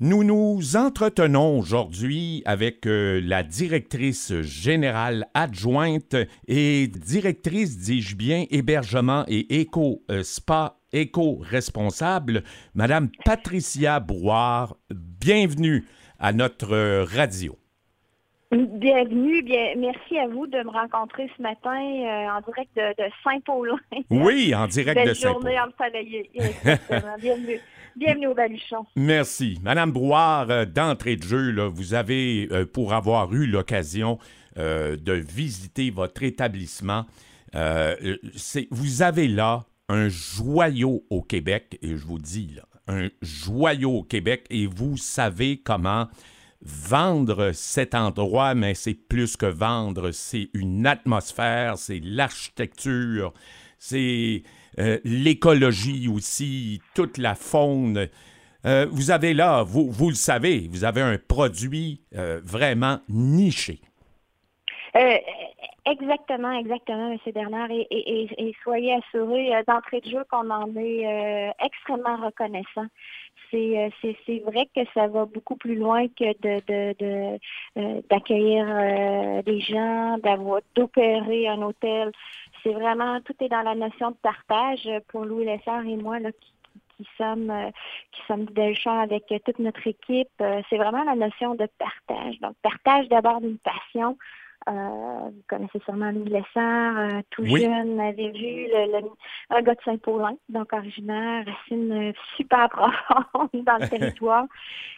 Nous 0.00 0.22
nous 0.22 0.76
entretenons 0.76 1.58
aujourd'hui 1.58 2.44
avec 2.46 2.86
euh, 2.86 3.20
la 3.20 3.42
directrice 3.42 4.32
générale 4.42 5.26
adjointe 5.34 6.14
et 6.46 6.86
directrice, 6.86 7.78
dis-je 7.78 8.14
bien, 8.14 8.44
hébergement 8.52 9.24
et 9.26 9.60
éco-spa 9.60 10.76
euh, 10.76 10.96
éco-responsable, 10.96 12.44
Madame 12.76 13.08
Patricia 13.24 13.98
Brouard. 13.98 14.76
Bienvenue 14.88 15.84
à 16.20 16.32
notre 16.32 16.74
euh, 16.74 17.02
radio. 17.02 17.58
Bienvenue, 18.52 19.42
bien, 19.42 19.74
merci 19.78 20.16
à 20.16 20.28
vous 20.28 20.46
de 20.46 20.58
me 20.58 20.70
rencontrer 20.70 21.28
ce 21.36 21.42
matin 21.42 21.76
en 21.76 22.40
direct 22.42 22.70
de, 22.76 23.04
Saint-Paulin. 23.24 23.76
Oui, 24.10 24.54
en 24.54 24.68
direct 24.68 25.08
de 25.08 25.12
Saint-Paulin. 25.12 25.40
journée 25.40 25.60
ensoleillée. 25.60 26.30
Bienvenue. 27.20 27.58
Bienvenue 27.98 28.28
au 28.28 28.34
Baluchon. 28.34 28.86
Merci. 28.94 29.58
Madame 29.60 29.90
Brouard, 29.90 30.50
euh, 30.50 30.64
d'entrée 30.64 31.16
de 31.16 31.24
jeu, 31.24 31.66
vous 31.66 31.94
avez, 31.94 32.48
euh, 32.52 32.64
pour 32.64 32.94
avoir 32.94 33.34
eu 33.34 33.44
l'occasion 33.44 34.20
euh, 34.56 34.96
de 34.96 35.14
visiter 35.14 35.90
votre 35.90 36.22
établissement, 36.22 37.06
vous 38.70 39.02
avez 39.02 39.26
là 39.26 39.64
un 39.88 40.08
joyau 40.08 41.02
au 41.10 41.22
Québec, 41.22 41.76
et 41.82 41.96
je 41.96 42.06
vous 42.06 42.20
dis, 42.20 42.60
un 42.86 43.08
joyau 43.20 43.90
au 43.96 44.02
Québec, 44.04 44.46
et 44.48 44.68
vous 44.68 44.96
savez 44.96 45.56
comment 45.56 46.06
vendre 46.62 47.50
cet 47.52 47.96
endroit, 47.96 48.54
mais 48.54 48.74
c'est 48.74 48.94
plus 48.94 49.36
que 49.36 49.46
vendre, 49.46 50.12
c'est 50.12 50.50
une 50.54 50.86
atmosphère, 50.86 51.78
c'est 51.78 52.00
l'architecture, 52.04 53.32
c'est 53.80 54.44
euh, 54.78 54.98
l'écologie 55.04 56.08
aussi, 56.08 56.80
toute 56.94 57.18
la 57.18 57.34
faune. 57.34 58.08
Euh, 58.64 58.86
vous 58.90 59.10
avez 59.10 59.34
là, 59.34 59.62
vous, 59.64 59.90
vous 59.90 60.08
le 60.08 60.14
savez, 60.14 60.68
vous 60.70 60.84
avez 60.84 61.00
un 61.00 61.18
produit 61.18 62.00
euh, 62.14 62.40
vraiment 62.44 62.98
niché. 63.08 63.80
Exactement, 65.86 66.52
exactement, 66.52 67.12
M. 67.12 67.32
Bernard. 67.32 67.70
Et, 67.70 68.54
soyez 68.62 68.94
assurés 68.94 69.50
d'entrée 69.66 70.00
de 70.00 70.10
jeu 70.10 70.24
qu'on 70.30 70.50
en 70.50 70.68
est 70.76 71.52
extrêmement 71.64 72.16
reconnaissant. 72.16 72.86
C'est, 73.50 73.90
vrai 74.44 74.68
que 74.76 74.82
ça 74.92 75.06
va 75.06 75.24
beaucoup 75.24 75.56
plus 75.56 75.76
loin 75.76 76.08
que 76.08 76.34
de, 76.42 77.38
d'accueillir 78.10 79.42
des 79.44 79.60
gens, 79.60 80.18
d'opérer 80.74 81.48
un 81.48 81.62
hôtel 81.62 82.12
c'est 82.68 82.74
vraiment, 82.74 83.20
tout 83.22 83.34
est 83.40 83.48
dans 83.48 83.62
la 83.62 83.74
notion 83.74 84.10
de 84.10 84.16
partage 84.16 84.88
pour 85.08 85.24
Louis 85.24 85.46
Lessard 85.46 85.86
et 85.86 85.96
moi, 85.96 86.18
là, 86.18 86.30
qui, 86.32 87.08
sommes 87.16 87.50
euh, 87.50 87.70
qui 88.12 88.20
sommes 88.26 88.44
Delchamp 88.46 89.00
avec 89.00 89.24
toute 89.44 89.58
notre 89.58 89.86
équipe. 89.86 90.28
Euh, 90.42 90.60
c'est 90.68 90.76
vraiment 90.76 91.02
la 91.04 91.14
notion 91.14 91.54
de 91.54 91.66
partage. 91.78 92.38
Donc, 92.40 92.54
partage 92.62 93.08
d'abord 93.08 93.40
d'une 93.40 93.58
passion, 93.58 94.10
euh, 94.10 94.14
vous 94.72 95.42
connaissez 95.48 95.78
sûrement 95.84 96.10
Louis 96.10 96.30
Lessard, 96.30 96.98
euh, 96.98 97.20
tout 97.30 97.44
jeune, 97.46 98.00
avait 98.00 98.30
vu 98.30 98.66
le, 98.70 99.00
un 99.50 99.62
gars 99.62 99.74
de 99.74 99.80
Saint-Paulin, 99.84 100.36
donc 100.48 100.72
originaire, 100.72 101.44
racine 101.46 102.12
super 102.36 102.68
profonde 102.68 103.48
dans 103.64 103.78
le 103.78 103.88
territoire, 103.90 104.44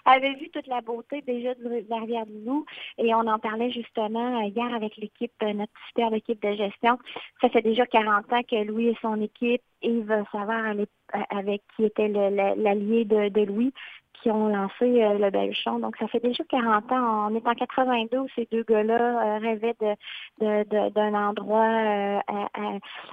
avait 0.05 0.35
vu 0.35 0.51
toute 0.51 0.67
la 0.67 0.81
beauté 0.81 1.23
déjà 1.27 1.55
de 1.55 1.85
la 1.89 1.99
rivière 1.99 2.27
du 2.27 2.45
Loup. 2.45 2.65
Et 2.99 3.15
on 3.15 3.27
en 3.27 3.39
parlait 3.39 3.71
justement 3.71 4.41
hier 4.41 4.75
avec 4.75 4.97
l'équipe, 4.97 5.33
euh, 5.43 5.53
notre 5.53 5.73
super 5.89 6.13
équipe 6.15 6.43
de 6.43 6.55
gestion. 6.55 6.99
Ça 7.41 7.49
fait 7.49 7.63
déjà 7.63 7.87
40 7.87 8.33
ans 8.33 8.43
que 8.43 8.65
Louis 8.65 8.89
et 8.89 8.99
son 9.01 9.21
équipe, 9.21 9.63
Yves 9.83 10.25
savoir 10.33 10.75
avec 11.31 11.63
qui 11.77 11.85
était 11.85 12.09
l'allié 12.09 13.05
de, 13.05 13.29
de 13.29 13.43
Louis, 13.43 13.73
qui 14.23 14.31
ont 14.31 14.49
lancé 14.49 15.03
euh, 15.03 15.19
le 15.19 15.31
Belchon. 15.31 15.79
Donc, 15.79 15.97
ça 15.97 16.07
fait 16.09 16.21
déjà 16.21 16.45
40 16.45 16.93
ans. 16.93 17.29
On 17.31 17.35
est 17.35 17.47
en 17.47 17.55
82. 17.55 18.27
Ces 18.35 18.49
deux 18.51 18.63
gars-là 18.63 18.95
euh, 18.95 19.39
rêvaient 19.39 19.77
de, 20.41 20.91
d'un 20.91 21.15
endroit 21.15 21.61
euh, 21.61 22.19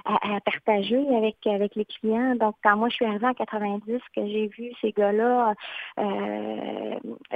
à, 0.04 0.40
partager 0.44 1.04
avec, 1.16 1.36
avec 1.46 1.74
les 1.74 1.84
clients. 1.84 2.34
Donc, 2.36 2.56
quand 2.62 2.76
moi, 2.76 2.88
je 2.88 2.96
suis 2.96 3.04
arrivée 3.04 3.26
en 3.26 3.34
90, 3.34 4.00
que 4.14 4.26
j'ai 4.26 4.48
vu 4.48 4.72
ces 4.80 4.92
gars-là, 4.92 5.54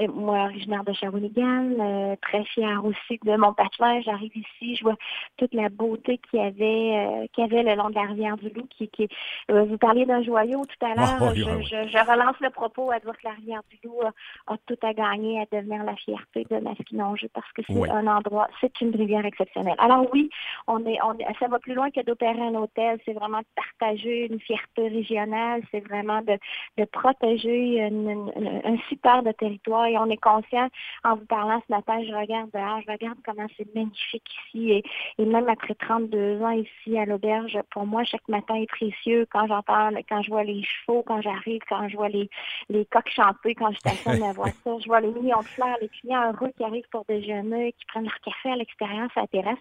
moi, 0.08 0.44
originaire 0.44 0.84
de 0.84 0.92
Shawinigan, 0.92 2.16
très 2.22 2.44
fière 2.44 2.84
aussi 2.84 3.18
de 3.24 3.36
mon 3.36 3.52
patelin, 3.52 4.00
j'arrive 4.02 4.36
ici, 4.36 4.76
je 4.76 4.84
vois 4.84 4.96
toute 5.36 5.54
la 5.54 5.68
beauté 5.68 6.18
qu'il 6.18 6.40
y 6.40 6.42
avait, 6.42 7.28
qu'il 7.32 7.44
y 7.44 7.46
avait 7.46 7.62
le 7.62 7.76
long 7.76 7.90
de 7.90 7.94
la 7.94 8.02
rivière 8.02 8.36
du 8.36 8.48
Loup. 8.50 8.66
Qui, 8.70 8.88
qui, 8.88 9.08
vous 9.48 9.78
parliez 9.78 10.06
d'un 10.06 10.22
joyau 10.22 10.64
tout 10.64 10.86
à 10.86 10.94
l'heure. 10.94 11.18
Ah 11.20 11.34
je, 11.34 11.42
je, 11.42 12.10
relance 12.10 12.36
le 12.40 12.50
propos 12.50 12.90
à 12.90 13.00
dire 13.00 13.12
que 13.12 13.24
la 13.24 13.32
rivière 13.32 13.61
du 13.70 13.78
Loup 13.84 14.00
a, 14.46 14.56
tout 14.66 14.78
à 14.82 14.92
gagner 14.92 15.40
à 15.40 15.46
devenir 15.50 15.84
la 15.84 15.96
fierté 15.96 16.46
de 16.50 16.58
Masquinongé 16.58 17.28
parce 17.32 17.50
que 17.52 17.62
c'est 17.66 17.90
un 17.90 18.06
endroit, 18.06 18.48
c'est 18.60 18.80
une 18.80 18.94
rivière 18.94 19.24
exceptionnelle. 19.24 19.76
Alors 19.78 20.06
oui, 20.12 20.30
on 20.66 20.84
est, 20.86 20.98
on 21.02 21.16
ça 21.38 21.48
va 21.48 21.58
plus 21.58 21.74
loin 21.74 21.90
que 21.90 22.00
d'opérer 22.02 22.40
un 22.40 22.54
hôtel, 22.54 22.98
c'est 23.04 23.12
vraiment 23.12 23.40
de 23.40 23.46
partager 23.54 24.26
une 24.26 24.40
fierté 24.40 24.88
régionale, 24.88 25.62
c'est 25.70 25.80
vraiment 25.80 26.20
de, 26.22 26.38
de 26.78 26.84
protéger 26.84 27.82
un 27.82 28.76
super 28.88 29.22
de 29.22 29.32
territoire. 29.32 29.86
Et 29.86 29.98
on 29.98 30.08
est 30.10 30.16
conscient, 30.16 30.68
en 31.04 31.16
vous 31.16 31.26
parlant 31.26 31.62
ce 31.66 31.72
matin, 31.72 32.02
je 32.04 32.14
regarde 32.14 32.50
dehors, 32.52 32.80
je 32.86 32.92
regarde 32.92 33.18
comment 33.24 33.46
c'est 33.56 33.74
magnifique 33.74 34.28
ici. 34.46 34.72
Et, 34.72 34.84
et, 35.18 35.24
même 35.24 35.48
après 35.48 35.74
32 35.74 36.42
ans 36.42 36.50
ici 36.50 36.98
à 36.98 37.04
l'auberge, 37.04 37.58
pour 37.70 37.86
moi, 37.86 38.04
chaque 38.04 38.28
matin 38.28 38.54
est 38.54 38.66
précieux. 38.66 39.26
Quand 39.30 39.46
j'entends, 39.46 39.90
quand 40.08 40.22
je 40.22 40.30
vois 40.30 40.44
les 40.44 40.62
chevaux, 40.62 41.02
quand 41.06 41.20
j'arrive, 41.20 41.60
quand 41.68 41.88
je 41.88 41.96
vois 41.96 42.08
les, 42.08 42.28
les 42.68 42.84
coqs 42.86 43.10
chanter, 43.10 43.51
quand 43.54 43.72
je 43.72 43.78
stationne 43.78 44.20
ma 44.20 44.32
voiture, 44.32 44.80
je 44.80 44.86
vois 44.86 45.00
les 45.00 45.08
millions 45.08 45.40
de 45.40 45.46
fleurs, 45.46 45.76
les 45.80 45.88
clients 45.88 46.32
heureux 46.32 46.52
qui 46.56 46.64
arrivent 46.64 46.88
pour 46.90 47.04
déjeuner, 47.08 47.72
qui 47.72 47.84
prennent 47.86 48.04
leur 48.04 48.20
café 48.20 48.50
à 48.50 48.56
l'extérieur, 48.56 49.08
ça 49.14 49.22
intéresse. 49.22 49.58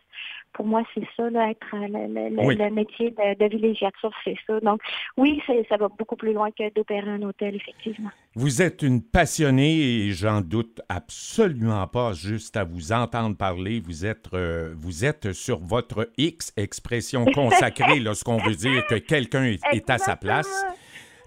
Pour 0.54 0.66
moi, 0.66 0.84
c'est 0.94 1.08
ça, 1.16 1.24
être 1.50 1.68
euh, 1.74 1.88
le, 1.88 2.70
métier 2.70 3.12
de, 3.12 3.50
villégiature, 3.50 4.12
c'est 4.24 4.36
ça. 4.46 4.60
Donc, 4.60 4.82
oui, 5.18 5.42
ça 5.70 5.78
va 5.78 5.88
beaucoup 5.88 6.16
plus 6.16 6.34
loin 6.34 6.52
que 6.52 6.74
d'opérer 6.74 7.10
un 7.10 7.22
hôtel, 7.22 7.56
effectivement. 7.56 8.10
Vous 8.36 8.62
êtes 8.62 8.82
une 8.82 9.02
passionnée 9.02 9.80
et 9.80 10.12
j'en 10.12 10.42
doute 10.42 10.82
absolument 10.90 11.88
pas, 11.88 12.14
juste 12.14 12.58
à 12.58 12.64
vous 12.64 12.92
entendre 12.92 13.38
parler. 13.38 13.80
Vous 13.80 14.06
êtes, 14.06 14.28
euh, 14.34 14.74
vous 14.76 15.06
êtes 15.06 15.32
sur 15.34 15.60
votre 15.60 16.10
X, 16.18 16.54
expression 16.58 17.26
consacrée 17.26 18.00
lorsqu'on 18.02 18.38
veut 18.38 18.56
dire 18.56 18.86
que 18.88 18.96
quelqu'un 18.96 19.44
est 19.72 19.90
à 19.90 19.98
sa 19.98 20.16
place. 20.16 20.66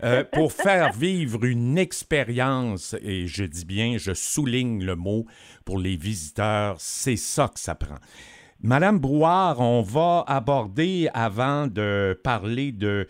Euh, 0.04 0.22
pour 0.22 0.52
faire 0.52 0.92
vivre 0.92 1.44
une 1.44 1.78
expérience, 1.78 2.94
et 3.00 3.26
je 3.26 3.44
dis 3.44 3.64
bien, 3.64 3.96
je 3.96 4.12
souligne 4.12 4.84
le 4.84 4.96
mot 4.96 5.24
pour 5.64 5.78
les 5.78 5.96
visiteurs, 5.96 6.76
c'est 6.78 7.16
ça 7.16 7.48
que 7.48 7.58
ça 7.58 7.74
prend. 7.74 7.96
Madame 8.60 8.98
Brouard, 8.98 9.60
on 9.60 9.80
va 9.80 10.22
aborder, 10.26 11.08
avant 11.14 11.68
de 11.68 12.18
parler 12.22 12.72
de 12.72 13.06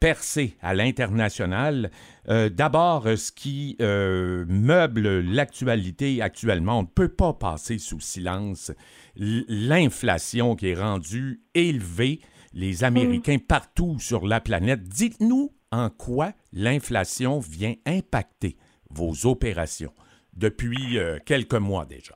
percer 0.00 0.54
à 0.60 0.74
l'international, 0.74 1.90
euh, 2.28 2.50
d'abord 2.50 3.08
ce 3.16 3.32
qui 3.32 3.76
euh, 3.80 4.44
meuble 4.46 5.20
l'actualité 5.20 6.20
actuellement. 6.20 6.80
On 6.80 6.82
ne 6.82 6.88
peut 6.88 7.08
pas 7.08 7.32
passer 7.32 7.78
sous 7.78 8.00
silence 8.00 8.70
l'inflation 9.16 10.56
qui 10.56 10.68
est 10.68 10.74
rendue 10.74 11.40
élevée. 11.54 12.20
Les 12.52 12.84
Américains 12.84 13.38
partout 13.38 13.98
sur 13.98 14.26
la 14.26 14.40
planète. 14.40 14.82
Dites-nous 14.84 15.52
en 15.74 15.90
quoi 15.90 16.32
l'inflation 16.52 17.38
vient 17.40 17.74
impacter 17.86 18.56
vos 18.90 19.26
opérations 19.26 19.92
depuis 20.32 20.98
euh, 20.98 21.18
quelques 21.24 21.54
mois 21.54 21.84
déjà? 21.84 22.14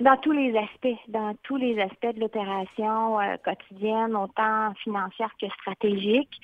Dans 0.00 0.16
tous 0.16 0.32
les 0.32 0.56
aspects, 0.56 1.00
dans 1.08 1.34
tous 1.44 1.56
les 1.56 1.80
aspects 1.80 2.14
de 2.14 2.20
l'opération 2.20 3.20
euh, 3.20 3.36
quotidienne, 3.44 4.16
autant 4.16 4.74
financière 4.82 5.30
que 5.40 5.46
stratégique, 5.48 6.36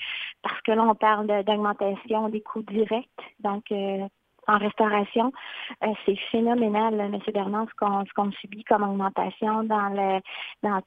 parce 0.43 0.61
que 0.63 0.73
là, 0.73 0.85
on 0.85 0.95
parle 0.95 1.27
d'augmentation 1.27 2.29
des 2.29 2.41
coûts 2.43 2.63
directs, 2.63 3.09
donc 3.41 3.65
euh, 3.73 4.07
en 4.47 4.59
restauration, 4.59 5.33
c'est 6.05 6.17
phénoménal, 6.33 6.99
M. 6.99 7.19
Bernard, 7.33 7.67
ce 7.69 8.13
qu'on 8.15 8.33
subit 8.33 8.65
comme 8.65 8.83
augmentation 8.83 9.63
dans 9.63 9.89
le 9.91 10.21
dans, 10.63 10.81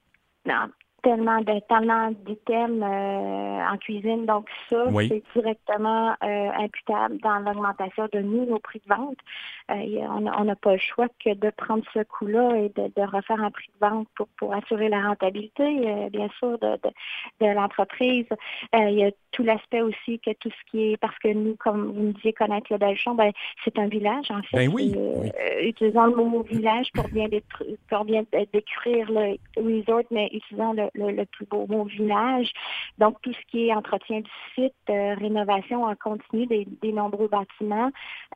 dans 0.45 0.69
tellement 1.03 1.41
de 1.41 1.59
tellement 1.67 2.11
d'items 2.25 2.81
euh, 2.81 3.71
en 3.71 3.77
cuisine. 3.77 4.25
Donc 4.25 4.47
ça, 4.69 4.85
c'est 5.07 5.21
directement 5.35 6.15
euh, 6.23 6.49
imputable 6.57 7.17
dans 7.19 7.39
l'augmentation 7.39 8.07
de 8.11 8.19
nous, 8.19 8.45
nos 8.45 8.59
prix 8.59 8.81
de 8.87 8.95
vente. 8.95 9.17
Euh, 9.69 9.75
on 10.37 10.43
n'a 10.43 10.55
pas 10.55 10.73
le 10.73 10.79
choix 10.79 11.07
que 11.23 11.33
de 11.33 11.49
prendre 11.51 11.83
ce 11.93 12.03
coût-là 12.03 12.55
et 12.57 12.69
de, 12.69 13.01
refaire 13.03 13.41
un 13.41 13.51
prix 13.51 13.69
de 13.79 13.87
vente 13.87 14.07
pour, 14.15 14.27
pour 14.37 14.53
assurer 14.53 14.89
la 14.89 15.01
rentabilité, 15.01 16.09
bien 16.11 16.29
sûr, 16.39 16.57
de, 16.59 16.79
de, 17.41 17.47
l'entreprise. 17.47 18.25
il 18.73 18.93
y 18.93 19.03
a 19.03 19.11
tout 19.31 19.43
l'aspect 19.43 19.81
aussi 19.81 20.19
que 20.19 20.31
tout 20.39 20.49
ce 20.49 20.71
qui 20.71 20.93
est, 20.93 20.97
parce 20.97 21.17
que 21.19 21.27
nous, 21.27 21.55
comme 21.57 21.91
vous 21.91 22.03
me 22.03 22.11
disiez 22.13 22.33
connaître 22.33 22.67
le 22.71 22.77
Belchon, 22.77 23.15
ben, 23.15 23.31
c'est 23.63 23.77
un 23.77 23.87
village, 23.87 24.31
en 24.31 24.41
fait. 24.43 24.57
Ben 24.57 24.71
oui, 24.73 24.95
Utilisons 25.61 26.05
le 26.05 26.15
mot 26.15 26.43
village 26.43 26.91
pour 26.93 27.07
bien, 27.09 27.27
pour 27.89 28.05
bien 28.05 28.23
décrire 28.53 29.11
le 29.11 29.37
resort, 29.57 30.03
mais 30.11 30.29
utilisons 30.33 30.73
le, 30.73 30.89
le, 30.95 31.25
plus 31.25 31.45
beau 31.45 31.65
mot 31.67 31.83
village. 31.83 32.51
Donc, 32.97 33.21
tout 33.21 33.33
ce 33.33 33.45
qui 33.51 33.67
est 33.67 33.73
entretien 33.73 34.21
du 34.21 34.31
site, 34.55 34.73
euh, 34.89 35.15
rénovation 35.15 35.83
en 35.83 35.95
continu 35.95 36.45
des, 36.45 36.91
nombreux 36.91 37.27
bâtiments, 37.27 37.89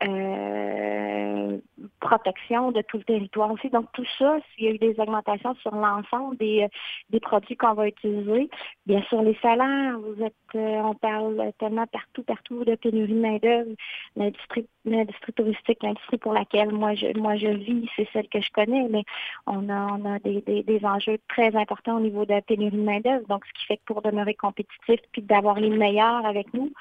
euh, 0.04 1.58
protection 2.00 2.72
de 2.72 2.82
tout 2.82 2.98
le 2.98 3.04
territoire 3.04 3.52
aussi. 3.52 3.70
Donc, 3.70 3.86
tout 3.94 4.06
ça, 4.18 4.38
s'il 4.56 4.66
y 4.66 4.68
a 4.68 4.72
eu 4.72 4.78
des 4.78 5.00
augmentations 5.00 5.56
sur 5.56 5.76
l'ensemble 5.76 6.38
des, 6.38 6.68
des 7.10 7.20
produits 7.20 7.56
qu'on 7.56 7.74
va 7.74 7.88
utiliser, 7.88 8.50
bien 8.86 9.02
sûr, 9.04 9.22
les 9.22 9.38
salaires, 9.42 10.00
vous 10.00 10.24
êtes, 10.24 10.34
on 10.54 10.96
parle 10.96 11.52
tellement 11.60 11.88
partout, 11.88 12.24
partout 12.24 12.64
de 12.66 12.76
pénurie 12.76 13.14
de 13.14 13.20
main-d'œuvre, 13.20 13.72
l'industrie, 14.16 14.68
l'industrie 14.86 15.34
touristique, 15.34 15.84
l'industrie 15.84 16.18
pour 16.18 16.34
laquelle 16.34 16.72
moi 16.72 16.96
je, 16.96 17.18
moi 17.18 17.36
je 17.36 17.48
vis, 17.48 17.90
c'est 17.96 18.08
celle 18.14 18.28
que 18.30 18.42
je 18.42 18.52
connais, 18.52 18.88
mais 18.90 19.04
on 19.46 19.70
a, 19.70 19.88
on 19.94 20.06
a 20.06 20.20
des, 20.20 20.42
des, 20.42 20.64
des 20.64 20.86
enjeux 20.86 21.18
très 21.28 21.56
importants 21.56 21.98
au 21.98 22.00
niveau 22.00 22.26
de 22.26 22.34
pénurie 22.48 22.78
de 22.78 22.82
main-d'œuvre. 22.82 23.28
Donc, 23.28 23.46
ce 23.46 23.54
qui 23.60 23.66
fait 23.68 23.78
que 23.78 23.84
pour 23.86 24.02
demeurer 24.02 24.34
compétitif 24.34 25.00
puis 25.12 25.22
d'avoir 25.22 25.60
les 25.60 25.70
meilleurs 25.70 26.26
avec 26.26 26.54
nous, 26.54 26.72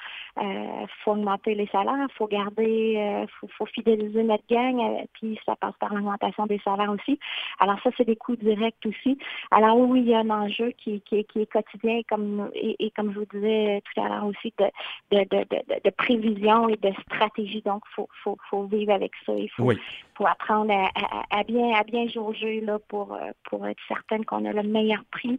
il 0.41 0.47
euh, 0.47 0.87
faut 1.03 1.13
augmenter 1.13 1.55
les 1.55 1.67
salaires, 1.69 2.07
faut 2.15 2.27
garder, 2.27 2.95
euh, 2.97 3.27
faut, 3.41 3.49
faut, 3.57 3.67
fidéliser 3.67 4.23
notre 4.23 4.45
gang, 4.51 4.79
euh, 4.79 5.05
puis 5.15 5.39
ça 5.47 5.57
passe 5.57 5.75
par 5.81 5.95
l'augmentation 5.95 6.47
des 6.47 6.61
salaires 6.63 6.91
aussi. 6.91 7.19
Alors 7.59 7.79
ça, 7.83 7.91
c'est 7.97 8.05
des 8.05 8.17
coûts 8.17 8.37
directs 8.37 8.85
aussi. 8.85 9.19
Alors 9.51 9.79
oui, 9.79 10.01
il 10.01 10.09
y 10.09 10.15
a 10.15 10.21
un 10.21 10.31
enjeu 10.31 10.73
qui, 10.77 11.01
qui, 11.03 11.25
qui 11.25 11.41
est 11.41 11.51
quotidien, 11.51 12.01
comme 12.09 12.51
et, 12.55 12.91
comme 12.95 13.13
je 13.15 13.21
vous 13.21 13.27
disais 13.33 13.83
tout 13.85 14.01
à 14.03 14.09
l'heure 14.09 14.27
aussi, 14.27 14.53
de, 14.59 15.17
de, 15.17 15.25
de, 15.25 15.81
de, 15.85 15.91
prévision 15.91 16.69
et 16.69 16.77
de 16.77 16.93
stratégie. 17.11 17.63
Donc, 17.63 17.83
faut, 17.95 18.09
faut, 18.23 18.37
faut 18.51 18.65
vivre 18.65 18.93
avec 18.93 19.13
ça. 19.25 19.33
Il 19.35 19.49
faut, 19.49 19.73
faut 20.17 20.27
apprendre 20.27 20.71
à, 20.71 20.91
à, 20.95 21.41
à, 21.41 21.45
bien 21.45 21.75
à 21.75 21.83
bien 21.83 22.07
jauger 22.09 22.61
là 22.61 22.79
pour 22.89 23.19
pour 23.45 23.67
être 23.67 23.81
certaine 23.89 24.25
qu'on 24.25 24.45
a 24.45 24.53
le 24.53 24.63
meilleur 24.63 25.03
prix 25.11 25.39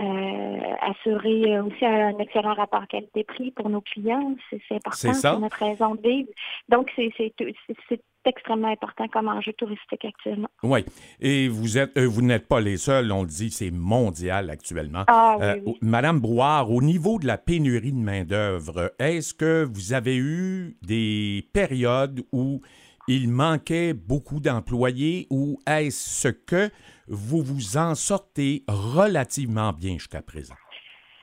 euh, 0.00 0.74
assurer 0.80 1.60
aussi 1.60 1.84
un 1.84 2.16
excellent 2.18 2.54
rapport 2.54 2.86
qualité-prix 2.86 3.50
pour 3.50 3.68
nos 3.68 3.82
clients. 3.82 4.34
C'est 4.48 4.74
important, 4.74 5.12
c'est 5.12 5.38
notre 5.38 5.58
raison 5.58 5.94
de 5.96 6.00
vivre. 6.00 6.28
Donc, 6.70 6.90
c'est 6.96 8.00
extrêmement 8.24 8.68
important 8.68 9.06
comme 9.08 9.28
enjeu 9.28 9.52
touristique 9.52 10.04
actuellement. 10.04 10.48
Oui, 10.62 10.84
et 11.20 11.48
vous 11.48 11.76
êtes, 11.76 11.96
euh, 11.98 12.06
vous 12.06 12.22
n'êtes 12.22 12.48
pas 12.48 12.60
les 12.60 12.78
seuls, 12.78 13.12
on 13.12 13.22
le 13.22 13.28
dit, 13.28 13.50
c'est 13.50 13.70
mondial 13.70 14.48
actuellement. 14.48 15.04
Ah, 15.08 15.36
oui, 15.38 15.44
euh, 15.44 15.72
Madame 15.82 16.20
Brouard, 16.20 16.70
au 16.70 16.80
niveau 16.80 17.18
de 17.18 17.26
la 17.26 17.36
pénurie 17.36 17.92
de 17.92 17.98
main-d'œuvre, 17.98 18.92
est-ce 18.98 19.34
que 19.34 19.64
vous 19.64 19.92
avez 19.92 20.16
eu 20.16 20.76
des 20.82 21.48
périodes 21.52 22.22
où 22.32 22.62
il 23.08 23.28
manquait 23.28 23.94
beaucoup 23.94 24.40
d'employés 24.40 25.26
ou 25.30 25.58
est-ce 25.66 26.28
que 26.28 26.70
vous 27.08 27.42
vous 27.42 27.76
en 27.76 27.94
sortez 27.94 28.64
relativement 28.68 29.72
bien 29.72 29.94
jusqu'à 29.94 30.22
présent? 30.22 30.54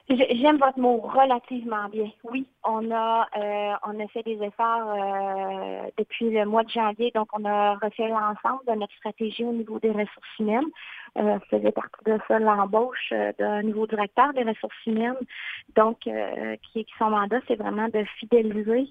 J'aime 0.09 0.57
votre 0.57 0.79
mot 0.79 0.97
relativement 1.01 1.87
bien. 1.89 2.09
Oui, 2.23 2.47
on 2.63 2.89
a 2.89 3.27
euh, 3.37 3.73
on 3.85 3.99
a 3.99 4.07
fait 4.07 4.23
des 4.23 4.41
efforts 4.41 4.89
euh, 4.89 5.83
depuis 5.99 6.31
le 6.31 6.45
mois 6.45 6.63
de 6.63 6.69
janvier, 6.69 7.11
donc 7.13 7.27
on 7.33 7.45
a 7.45 7.75
refait 7.75 8.07
l'ensemble 8.07 8.65
de 8.67 8.73
notre 8.73 8.93
stratégie 8.95 9.43
au 9.43 9.53
niveau 9.53 9.77
des 9.77 9.91
ressources 9.91 10.39
humaines. 10.39 10.65
Euh, 11.17 11.39
faisait 11.49 11.71
partie 11.71 12.03
de 12.05 12.19
ça 12.27 12.37
l'embauche 12.39 13.09
euh, 13.11 13.31
d'un 13.39 13.63
nouveau 13.63 13.87
directeur 13.87 14.31
des 14.33 14.43
ressources 14.43 14.85
humaines. 14.85 15.15
Donc, 15.75 16.05
euh, 16.07 16.55
qui, 16.61 16.85
son 16.97 17.09
mandat, 17.09 17.39
c'est 17.47 17.55
vraiment 17.55 17.87
de 17.89 18.03
fidéliser 18.19 18.87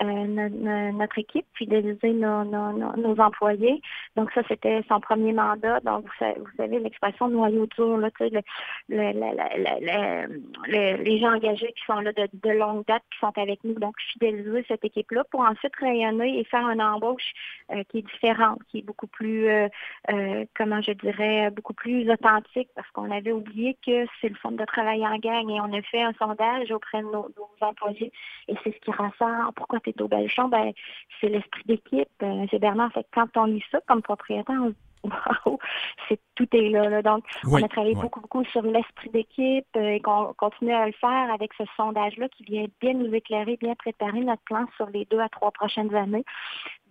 notre 0.00 1.18
équipe, 1.18 1.44
fidéliser 1.54 2.14
nos, 2.14 2.44
nos, 2.44 2.96
nos, 2.96 3.20
employés. 3.20 3.82
Donc, 4.16 4.30
ça, 4.32 4.40
c'était 4.48 4.82
son 4.88 5.00
premier 5.00 5.34
mandat. 5.34 5.80
Donc, 5.80 6.04
vous, 6.04 6.46
savez, 6.56 6.78
l'expression 6.78 7.28
noyau 7.28 7.66
dur, 7.76 7.98
là, 7.98 8.08
sais, 8.16 8.30
le, 8.30 8.40
le, 8.88 11.02
les 11.02 11.18
gens 11.18 11.34
engagés 11.34 11.72
qui 11.72 11.84
sont 11.84 12.00
là 12.00 12.10
de, 12.12 12.26
de 12.32 12.50
longue 12.52 12.86
date, 12.86 13.02
qui 13.12 13.18
sont 13.18 13.36
avec 13.36 13.62
nous. 13.64 13.74
Donc, 13.74 13.94
fidéliser 14.12 14.64
cette 14.66 14.82
équipe-là 14.82 15.24
pour 15.30 15.40
ensuite 15.40 15.76
rayonner 15.76 16.38
et 16.38 16.44
faire 16.44 16.66
une 16.70 16.80
embauche 16.80 17.34
qui 17.90 17.98
est 17.98 18.12
différente, 18.12 18.60
qui 18.70 18.78
est 18.78 18.86
beaucoup 18.86 19.08
plus, 19.08 19.46
comment 20.56 20.80
je 20.80 20.92
dirais, 20.92 21.50
beaucoup 21.62 21.74
plus 21.74 22.10
authentique 22.10 22.68
parce 22.74 22.90
qu'on 22.90 23.10
avait 23.12 23.30
oublié 23.30 23.76
que 23.86 24.04
c'est 24.20 24.28
le 24.28 24.34
fond 24.34 24.50
de 24.50 24.64
travailler 24.64 25.06
en 25.06 25.16
gang 25.18 25.48
et 25.48 25.60
on 25.60 25.72
a 25.72 25.82
fait 25.82 26.02
un 26.02 26.12
sondage 26.14 26.72
auprès 26.72 26.98
de 26.98 27.06
nos, 27.06 27.30
employés 27.60 28.10
et 28.48 28.54
c'est 28.64 28.74
ce 28.74 28.80
qui 28.80 28.90
ressort. 28.90 29.52
Pourquoi 29.54 29.78
tu 29.78 29.90
es 29.90 30.02
au 30.02 30.08
Belchon? 30.08 30.48
Ben, 30.48 30.72
c'est 31.20 31.28
l'esprit 31.28 31.62
d'équipe. 31.66 32.08
Euh, 32.22 32.46
c'est 32.50 32.58
Bernard. 32.58 32.92
Fait 32.92 33.06
quand 33.14 33.28
on 33.36 33.44
lit 33.44 33.62
ça 33.70 33.80
comme 33.86 34.02
propriétaire, 34.02 34.60
on 34.60 34.74
wow, 35.46 35.58
c'est 36.08 36.20
tout 36.36 36.48
est 36.52 36.70
là. 36.70 37.02
Donc, 37.02 37.24
on 37.44 37.62
a 37.62 37.68
travaillé 37.68 37.94
beaucoup, 37.94 38.20
beaucoup 38.20 38.44
sur 38.44 38.62
l'esprit 38.62 39.10
d'équipe 39.10 39.66
euh, 39.76 39.94
et 39.94 40.00
qu'on 40.00 40.32
continue 40.34 40.72
à 40.72 40.86
le 40.86 40.92
faire 40.92 41.32
avec 41.32 41.52
ce 41.54 41.64
sondage-là 41.76 42.28
qui 42.28 42.44
vient 42.44 42.66
bien 42.80 42.94
nous 42.94 43.12
éclairer, 43.12 43.56
bien 43.60 43.74
préparer 43.74 44.20
notre 44.20 44.42
plan 44.42 44.66
sur 44.76 44.88
les 44.90 45.04
deux 45.06 45.18
à 45.18 45.28
trois 45.28 45.50
prochaines 45.50 45.94
années. 45.94 46.24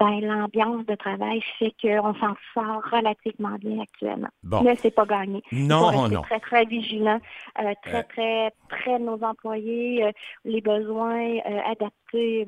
Ben, 0.01 0.19
l'ambiance 0.19 0.83
de 0.87 0.95
travail 0.95 1.43
fait 1.59 1.75
qu'on 1.79 2.15
s'en 2.15 2.33
sort 2.55 2.81
relativement 2.91 3.55
bien 3.59 3.81
actuellement. 3.81 4.29
Bon. 4.41 4.63
Mais 4.63 4.75
c'est 4.75 4.89
pas 4.89 5.05
gagné. 5.05 5.43
Non, 5.51 5.91
on 5.93 6.09
non. 6.09 6.21
Très, 6.23 6.39
très 6.39 6.65
vigilant, 6.65 7.19
euh, 7.59 7.73
très, 7.83 8.01
très 8.05 8.51
près 8.67 8.97
de 8.97 9.03
nos 9.03 9.23
employés, 9.23 10.05
euh, 10.05 10.11
les 10.43 10.61
besoins 10.61 11.37
adaptés. 11.69 12.47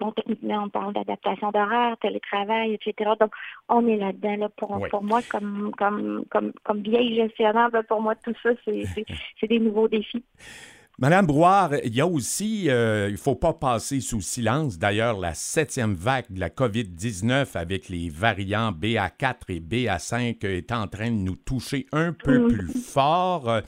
Bon, 0.00 0.12
techniquement, 0.12 0.62
on 0.64 0.68
parle 0.70 0.94
d'adaptation 0.94 1.50
d'horaire, 1.50 1.94
télétravail, 2.00 2.72
etc. 2.72 3.10
Donc, 3.20 3.32
on 3.68 3.86
est 3.86 3.98
là-dedans 3.98 4.36
là, 4.36 4.48
pour, 4.56 4.80
pour 4.88 5.02
moi, 5.02 5.20
comme, 5.30 5.72
comme, 5.76 6.24
comme, 6.30 6.52
comme 6.64 6.80
vieille 6.80 7.16
gestionnaire, 7.16 7.68
ben, 7.70 7.82
pour 7.82 8.00
moi, 8.00 8.14
tout 8.14 8.32
ça, 8.42 8.50
c'est 8.64 9.46
des 9.46 9.58
nouveaux 9.58 9.88
défis. 9.88 10.24
Madame 11.00 11.26
Brouard, 11.26 11.72
il 11.82 11.92
y 11.92 12.00
a 12.00 12.06
aussi, 12.06 12.70
euh, 12.70 13.08
il 13.08 13.14
ne 13.14 13.18
faut 13.18 13.34
pas 13.34 13.52
passer 13.52 14.00
sous 14.00 14.20
silence, 14.20 14.78
d'ailleurs, 14.78 15.18
la 15.18 15.34
septième 15.34 15.94
vague 15.94 16.26
de 16.30 16.38
la 16.38 16.50
COVID-19 16.50 17.48
avec 17.56 17.88
les 17.88 18.08
variants 18.08 18.70
BA4 18.70 19.34
et 19.48 19.58
BA5 19.58 20.46
est 20.46 20.70
en 20.70 20.86
train 20.86 21.10
de 21.10 21.16
nous 21.16 21.34
toucher 21.34 21.86
un 21.90 22.12
peu 22.12 22.46
plus 22.46 22.72
fort. 22.72 23.50
Euh, 23.50 23.60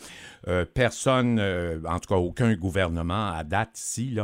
euh, 0.47 0.65
personne, 0.73 1.41
en 1.85 1.99
tout 1.99 2.15
cas 2.15 2.21
aucun 2.21 2.55
gouvernement 2.55 3.33
à 3.33 3.43
date 3.43 3.77
ici, 3.77 4.17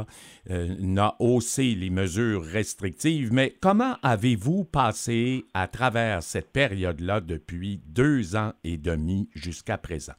n'a 0.49 1.17
haussé 1.19 1.75
les 1.75 1.91
mesures 1.91 2.45
restrictives. 2.45 3.33
Mais 3.33 3.57
comment 3.61 3.97
avez-vous 4.05 4.63
passé 4.63 5.45
à 5.55 5.67
travers 5.67 6.23
cette 6.23 6.53
période-là 6.53 7.21
depuis 7.21 7.83
deux 7.85 8.37
ans 8.37 8.53
et 8.63 8.77
demi 8.77 9.29
jusqu'à 9.35 9.77
présent? 9.77 10.15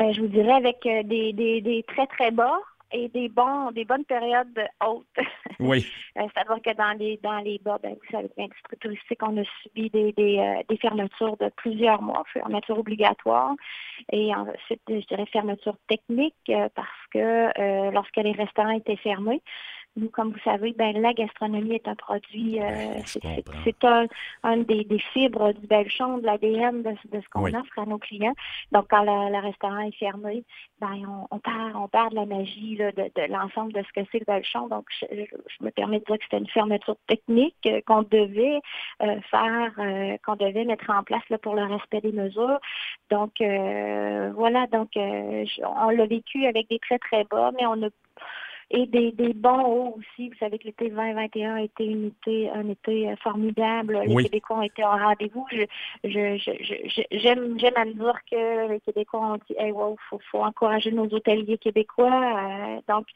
Euh, 0.00 0.12
je 0.12 0.20
vous 0.20 0.28
dirais 0.28 0.52
avec 0.52 0.84
euh, 0.86 1.02
des, 1.04 1.32
des, 1.32 1.60
des, 1.60 1.82
très, 1.84 2.06
très 2.06 2.30
bas 2.30 2.58
et 2.92 3.08
des 3.08 3.28
bons, 3.28 3.70
des 3.72 3.84
bonnes 3.84 4.04
périodes 4.04 4.60
hautes. 4.84 5.06
Oui. 5.60 5.86
Euh, 6.18 6.22
c'est-à-dire 6.34 6.60
que 6.62 6.76
dans 6.76 6.98
les 6.98 7.16
dans 7.22 7.38
les 7.38 7.58
bas, 7.58 7.78
ben, 7.80 7.92
vous 7.94 8.10
savez, 8.10 8.28
l'industrie 8.36 8.76
touristique, 8.76 9.22
on 9.22 9.40
a 9.40 9.44
subi 9.62 9.88
des, 9.88 10.10
des, 10.12 10.62
des, 10.68 10.76
fermetures 10.78 11.36
de 11.36 11.48
plusieurs 11.56 12.02
mois, 12.02 12.24
fermetures 12.32 12.80
obligatoires, 12.80 13.54
et 14.10 14.34
ensuite, 14.34 14.82
je 14.88 15.06
dirais 15.06 15.26
fermetures 15.26 15.76
techniques, 15.86 16.50
parce 16.74 17.06
que 17.12 17.90
lorsque 17.92 18.16
les 18.16 18.32
restaurants 18.32 18.70
étaient 18.70 18.96
fermés, 18.96 19.42
nous, 19.96 20.08
comme 20.08 20.32
vous 20.32 20.40
savez, 20.40 20.72
ben, 20.72 21.00
la 21.00 21.12
gastronomie 21.12 21.74
est 21.76 21.88
un 21.88 21.94
produit, 21.94 22.60
euh, 22.60 22.98
c'est 23.04 23.84
un, 23.84 24.06
un 24.42 24.56
des, 24.58 24.84
des, 24.84 24.98
fibres 24.98 25.52
du 25.52 25.66
belchon, 25.66 26.18
de 26.18 26.26
l'ADN 26.26 26.82
de, 26.82 26.90
de, 26.90 27.20
ce 27.20 27.28
qu'on 27.30 27.46
offre 27.46 27.78
à 27.78 27.86
nos 27.86 27.98
clients. 27.98 28.34
Donc, 28.72 28.86
quand 28.90 29.04
le, 29.04 29.40
restaurant 29.40 29.80
est 29.80 29.96
fermé, 29.96 30.44
ben, 30.80 31.02
on, 31.06 31.28
on, 31.30 31.38
perd, 31.38 31.76
on 31.76 31.88
perd 31.88 32.10
de 32.10 32.16
la 32.16 32.26
magie 32.26 32.76
là, 32.76 32.90
de, 32.92 33.02
de 33.14 33.32
l'ensemble 33.32 33.72
de 33.72 33.82
ce 33.82 34.00
que 34.00 34.06
c'est 34.10 34.18
le 34.18 34.24
belchon. 34.24 34.68
Donc, 34.68 34.86
je, 35.00 35.06
je, 35.10 35.64
me 35.64 35.70
permets 35.70 36.00
de 36.00 36.04
dire 36.04 36.18
que 36.18 36.24
c'était 36.24 36.38
une 36.38 36.48
fermeture 36.48 36.96
technique 37.06 37.54
euh, 37.66 37.80
qu'on 37.86 38.02
devait 38.02 38.60
euh, 39.02 39.20
faire, 39.30 39.72
euh, 39.78 40.16
qu'on 40.24 40.36
devait 40.36 40.64
mettre 40.64 40.90
en 40.90 41.02
place 41.02 41.22
là, 41.30 41.38
pour 41.38 41.54
le 41.54 41.64
respect 41.64 42.00
des 42.00 42.12
mesures. 42.12 42.58
Donc, 43.10 43.40
euh, 43.40 44.32
voilà, 44.34 44.66
donc 44.66 44.90
on 44.96 45.90
l'a 45.90 46.06
vécu 46.06 46.46
avec 46.46 46.68
des 46.68 46.78
très, 46.78 46.98
très 46.98 47.24
bas, 47.24 47.52
mais 47.56 47.66
on 47.66 47.82
a 47.84 47.88
et 48.70 48.86
des, 48.86 49.12
des 49.12 49.32
bons 49.32 49.62
hauts 49.62 49.98
aussi. 49.98 50.28
Vous 50.28 50.36
savez 50.38 50.58
que 50.58 50.64
l'été 50.64 50.88
2021 50.88 51.56
a 51.56 51.62
été 51.62 51.84
une 51.84 52.06
été, 52.06 52.50
un 52.50 52.68
été 52.68 53.10
euh, 53.10 53.16
formidable. 53.16 54.00
Les 54.06 54.24
Québécois 54.24 54.58
ont 54.58 54.62
été 54.62 54.84
au 54.84 54.88
rendez-vous. 54.88 55.46
Je, 55.52 55.64
je, 56.04 56.38
je, 56.38 57.02
j'aime, 57.10 57.58
j'aime 57.58 57.76
à 57.76 57.84
me 57.84 57.92
dire 57.92 58.18
que 58.30 58.72
les 58.72 58.80
Québécois 58.80 59.20
ont 59.20 59.36
dit, 59.48 59.56
hey, 59.58 59.72
wow, 59.72 59.96
faut, 60.08 60.20
faut 60.30 60.42
encourager 60.42 60.90
nos 60.92 61.06
hôteliers 61.06 61.58
québécois. 61.58 62.06
Euh, 62.08 62.80
donc, 62.88 63.06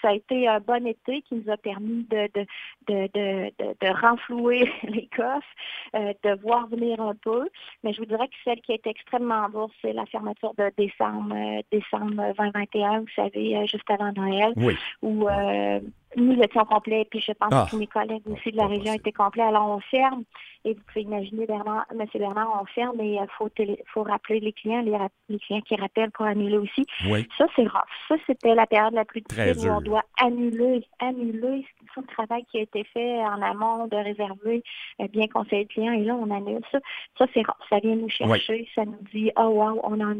ça 0.00 0.10
a 0.10 0.14
été 0.14 0.48
un 0.48 0.60
bon 0.60 0.86
été 0.86 1.22
qui 1.22 1.34
nous 1.34 1.52
a 1.52 1.56
permis 1.56 2.06
de, 2.10 2.28
de, 2.34 2.46
de, 2.88 3.08
de, 3.14 3.74
de, 3.80 4.00
renflouer 4.00 4.70
les 4.84 5.08
coffres, 5.14 5.46
euh, 5.94 6.12
de 6.22 6.40
voir 6.42 6.68
venir 6.68 7.00
un 7.00 7.14
peu. 7.14 7.48
Mais 7.82 7.92
je 7.92 7.98
vous 8.00 8.06
dirais 8.06 8.28
que 8.28 8.34
celle 8.44 8.60
qui 8.62 8.72
a 8.72 8.76
été 8.76 8.90
extrêmement 8.90 9.48
dure, 9.50 9.70
c'est 9.82 9.92
la 9.92 10.06
fermeture 10.06 10.54
de 10.54 10.70
décembre, 10.76 11.34
décembre 11.70 12.32
2021, 12.38 13.00
vous 13.00 13.06
savez, 13.14 13.66
juste 13.66 13.90
avant 13.90 14.12
Noël 14.12 14.53
oui. 14.56 14.76
euh, 15.02 15.80
nous 16.16 16.40
étions 16.42 16.64
complets, 16.64 17.06
puis 17.10 17.20
je 17.20 17.32
pense 17.32 17.50
Ah. 17.52 17.64
que 17.66 17.70
tous 17.70 17.78
mes 17.78 17.86
collègues 17.86 18.22
aussi 18.28 18.50
de 18.52 18.56
la 18.56 18.66
région 18.66 18.92
étaient 18.92 19.12
complets. 19.12 19.42
Alors, 19.42 19.68
on 19.70 19.80
ferme. 19.80 20.24
Et 20.66 20.72
vous 20.72 20.80
pouvez 20.86 21.02
imaginer, 21.02 21.44
Bernard, 21.44 21.84
M. 21.92 22.06
Bernard, 22.14 22.58
on 22.62 22.64
ferme 22.64 22.98
et 22.98 23.16
il 23.16 23.26
faut, 23.36 23.50
télé- 23.50 23.84
faut 23.92 24.02
rappeler 24.02 24.40
les 24.40 24.52
clients, 24.54 24.80
les, 24.80 24.96
ra- 24.96 25.10
les 25.28 25.38
clients 25.38 25.60
qui 25.60 25.76
rappellent 25.76 26.10
pour 26.10 26.24
annuler 26.24 26.56
aussi. 26.56 26.86
Oui. 27.10 27.28
Ça, 27.36 27.44
c'est 27.54 27.66
rare. 27.66 27.84
Ça, 28.08 28.14
c'était 28.26 28.54
la 28.54 28.66
période 28.66 28.94
la 28.94 29.04
plus 29.04 29.20
difficile 29.20 29.68
où 29.68 29.72
on 29.74 29.80
doit 29.82 30.04
annuler, 30.22 30.82
annuler 31.00 31.66
tout 31.92 32.00
le 32.00 32.06
travail 32.06 32.44
qui 32.50 32.58
a 32.58 32.62
été 32.62 32.82
fait 32.84 33.20
en 33.26 33.42
amont 33.42 33.86
de 33.88 33.96
réserver, 33.96 34.62
euh, 35.02 35.08
bien 35.08 35.26
conseiller 35.28 35.64
le 35.64 35.68
client. 35.68 35.92
Et 35.92 36.02
là, 36.04 36.14
on 36.14 36.30
annule 36.30 36.62
ça. 36.72 36.78
Ça, 37.18 37.26
c'est 37.34 37.42
rare. 37.42 37.58
Ça 37.68 37.78
vient 37.80 37.96
nous 37.96 38.08
chercher. 38.08 38.66
Ça 38.74 38.86
nous 38.86 38.96
dit, 39.12 39.30
oh 39.36 39.48
wow, 39.48 39.80
on 39.84 40.00
en, 40.00 40.14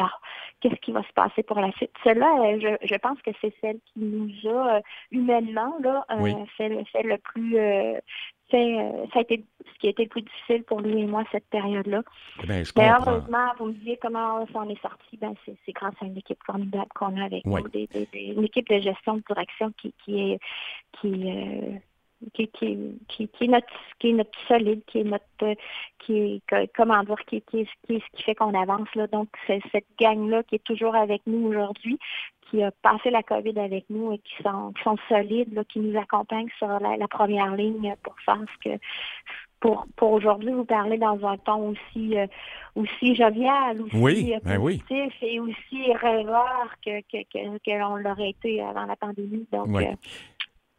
ah, 0.00 0.10
qu'est-ce 0.60 0.74
qui 0.80 0.90
va 0.90 1.02
se 1.04 1.12
passer 1.12 1.44
pour 1.44 1.60
la 1.60 1.70
suite? 1.72 1.92
Celle-là, 2.02 2.34
euh, 2.40 2.58
je, 2.80 2.86
je 2.86 2.94
pense 2.96 3.22
que 3.22 3.30
c'est 3.40 3.54
celle 3.60 3.78
qui 3.92 4.00
nous 4.00 4.50
a, 4.50 4.76
euh, 4.76 4.80
là, 5.40 6.04
euh, 6.10 6.16
Oui. 6.20 6.34
fait, 6.56 6.68
le- 7.02 7.18
plus, 7.18 7.56
euh, 7.58 7.98
fait, 8.50 8.78
euh, 8.78 9.06
ça 9.12 9.18
a 9.20 9.22
été 9.22 9.44
ce 9.66 9.78
qui 9.78 9.86
a 9.86 9.90
été 9.90 10.04
le 10.04 10.08
plus 10.08 10.22
difficile 10.22 10.62
pour 10.64 10.80
lui 10.80 11.00
et 11.00 11.06
moi 11.06 11.24
cette 11.32 11.48
période-là. 11.48 12.02
Eh 12.42 12.46
Mais 12.46 12.64
heureusement, 12.76 13.48
vous 13.58 13.66
me 13.66 13.72
disiez 13.72 13.98
comment 14.00 14.42
on 14.42 14.46
s'en 14.48 14.68
est 14.68 14.80
sorti. 14.80 15.16
Ben, 15.16 15.34
c'est, 15.44 15.56
c'est 15.64 15.72
grâce 15.72 15.94
à 16.00 16.06
une 16.06 16.16
équipe 16.18 16.42
formidable 16.44 16.88
qu'on 16.94 17.16
a 17.20 17.24
avec 17.24 17.42
Oui. 17.46 17.62
nous, 17.62 17.68
des, 17.68 17.86
des- 17.88 18.08
des- 18.12 18.34
une 18.36 18.44
équipe 18.44 18.68
de 18.68 18.78
gestion 18.80 19.16
de 19.16 19.22
direction 19.28 19.72
qui, 19.80 19.94
qui 20.04 20.32
est 20.32 20.38
qui, 21.00 21.30
euh, 21.30 21.78
qui, 22.32 22.48
qui, 22.48 22.78
qui, 23.08 23.28
qui 23.28 23.44
est 23.44 23.48
notre 23.48 23.66
qui 23.98 24.10
est 24.10 24.12
notre 24.12 24.38
solide, 24.48 24.82
qui 24.86 25.00
est 25.00 25.04
notre 25.04 25.24
euh, 25.42 25.54
qui 25.98 26.42
est 26.52 26.70
comment 26.76 27.02
dire, 27.04 27.16
qui, 27.26 27.42
qui, 27.42 27.60
est, 27.60 27.68
qui 27.86 27.94
est 27.96 28.00
ce 28.00 28.16
qui 28.16 28.22
fait 28.22 28.34
qu'on 28.34 28.54
avance 28.60 28.88
là. 28.94 29.06
Donc 29.08 29.28
c'est 29.46 29.60
cette 29.72 29.86
gang-là 30.00 30.42
qui 30.44 30.56
est 30.56 30.64
toujours 30.64 30.94
avec 30.94 31.22
nous 31.26 31.48
aujourd'hui, 31.48 31.98
qui 32.50 32.62
a 32.62 32.70
passé 32.70 33.10
la 33.10 33.22
COVID 33.22 33.58
avec 33.58 33.84
nous 33.90 34.12
et 34.12 34.18
qui 34.18 34.42
sont 34.42 34.72
qui 34.76 34.82
sont 34.82 34.96
solides, 35.08 35.52
là, 35.54 35.64
qui 35.64 35.80
nous 35.80 35.98
accompagnent 35.98 36.50
sur 36.58 36.68
la, 36.68 36.96
la 36.96 37.08
première 37.08 37.54
ligne 37.56 37.94
pour 38.02 38.14
faire 38.24 38.38
ce 38.54 38.70
que 38.70 38.78
pour, 39.60 39.86
pour 39.96 40.12
aujourd'hui 40.12 40.52
vous 40.52 40.66
parler 40.66 40.98
dans 40.98 41.26
un 41.26 41.38
ton 41.38 41.70
aussi 41.70 42.18
euh, 42.18 42.26
aussi 42.74 43.14
jovial, 43.14 43.80
aussi 43.80 43.96
Oui, 43.96 44.34
euh, 44.34 44.38
ben 44.44 44.58
oui. 44.58 44.82
positif 44.86 45.14
et 45.22 45.40
aussi 45.40 45.90
rêveur 45.94 46.68
que, 46.84 47.00
que, 47.02 47.22
que, 47.32 47.58
que 47.64 47.78
l'on 47.78 47.96
l'aurait 47.96 48.30
été 48.30 48.60
avant 48.60 48.84
la 48.84 48.94
pandémie. 48.96 49.46
Donc 49.52 49.68
Oui. 49.68 49.86
euh, 49.86 49.94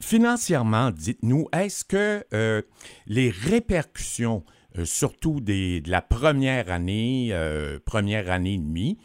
Financièrement, 0.01 0.91
dites-nous, 0.91 1.47
est-ce 1.53 1.83
que 1.85 2.23
euh, 2.33 2.61
les 3.07 3.29
répercussions, 3.29 4.43
euh, 4.77 4.85
surtout 4.85 5.39
des, 5.39 5.81
de 5.81 5.89
la 5.89 6.01
première 6.01 6.69
année, 6.69 7.29
euh, 7.31 7.79
première 7.85 8.29
année 8.29 8.55
et 8.55 8.57
demie, 8.57 8.97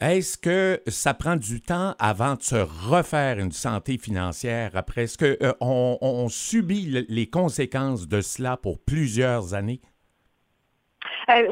est-ce 0.00 0.38
que 0.38 0.80
ça 0.86 1.14
prend 1.14 1.36
du 1.36 1.60
temps 1.60 1.94
avant 1.98 2.34
de 2.36 2.42
se 2.42 2.54
refaire 2.56 3.38
une 3.38 3.50
santé 3.52 3.98
financière 3.98 4.72
après? 4.76 5.04
Est-ce 5.04 5.18
qu'on 5.18 5.98
on 6.00 6.28
subit 6.28 6.86
le- 6.86 7.06
les 7.08 7.28
conséquences 7.28 8.06
de 8.06 8.20
cela 8.20 8.56
pour 8.56 8.78
plusieurs 8.78 9.54
années? 9.54 9.80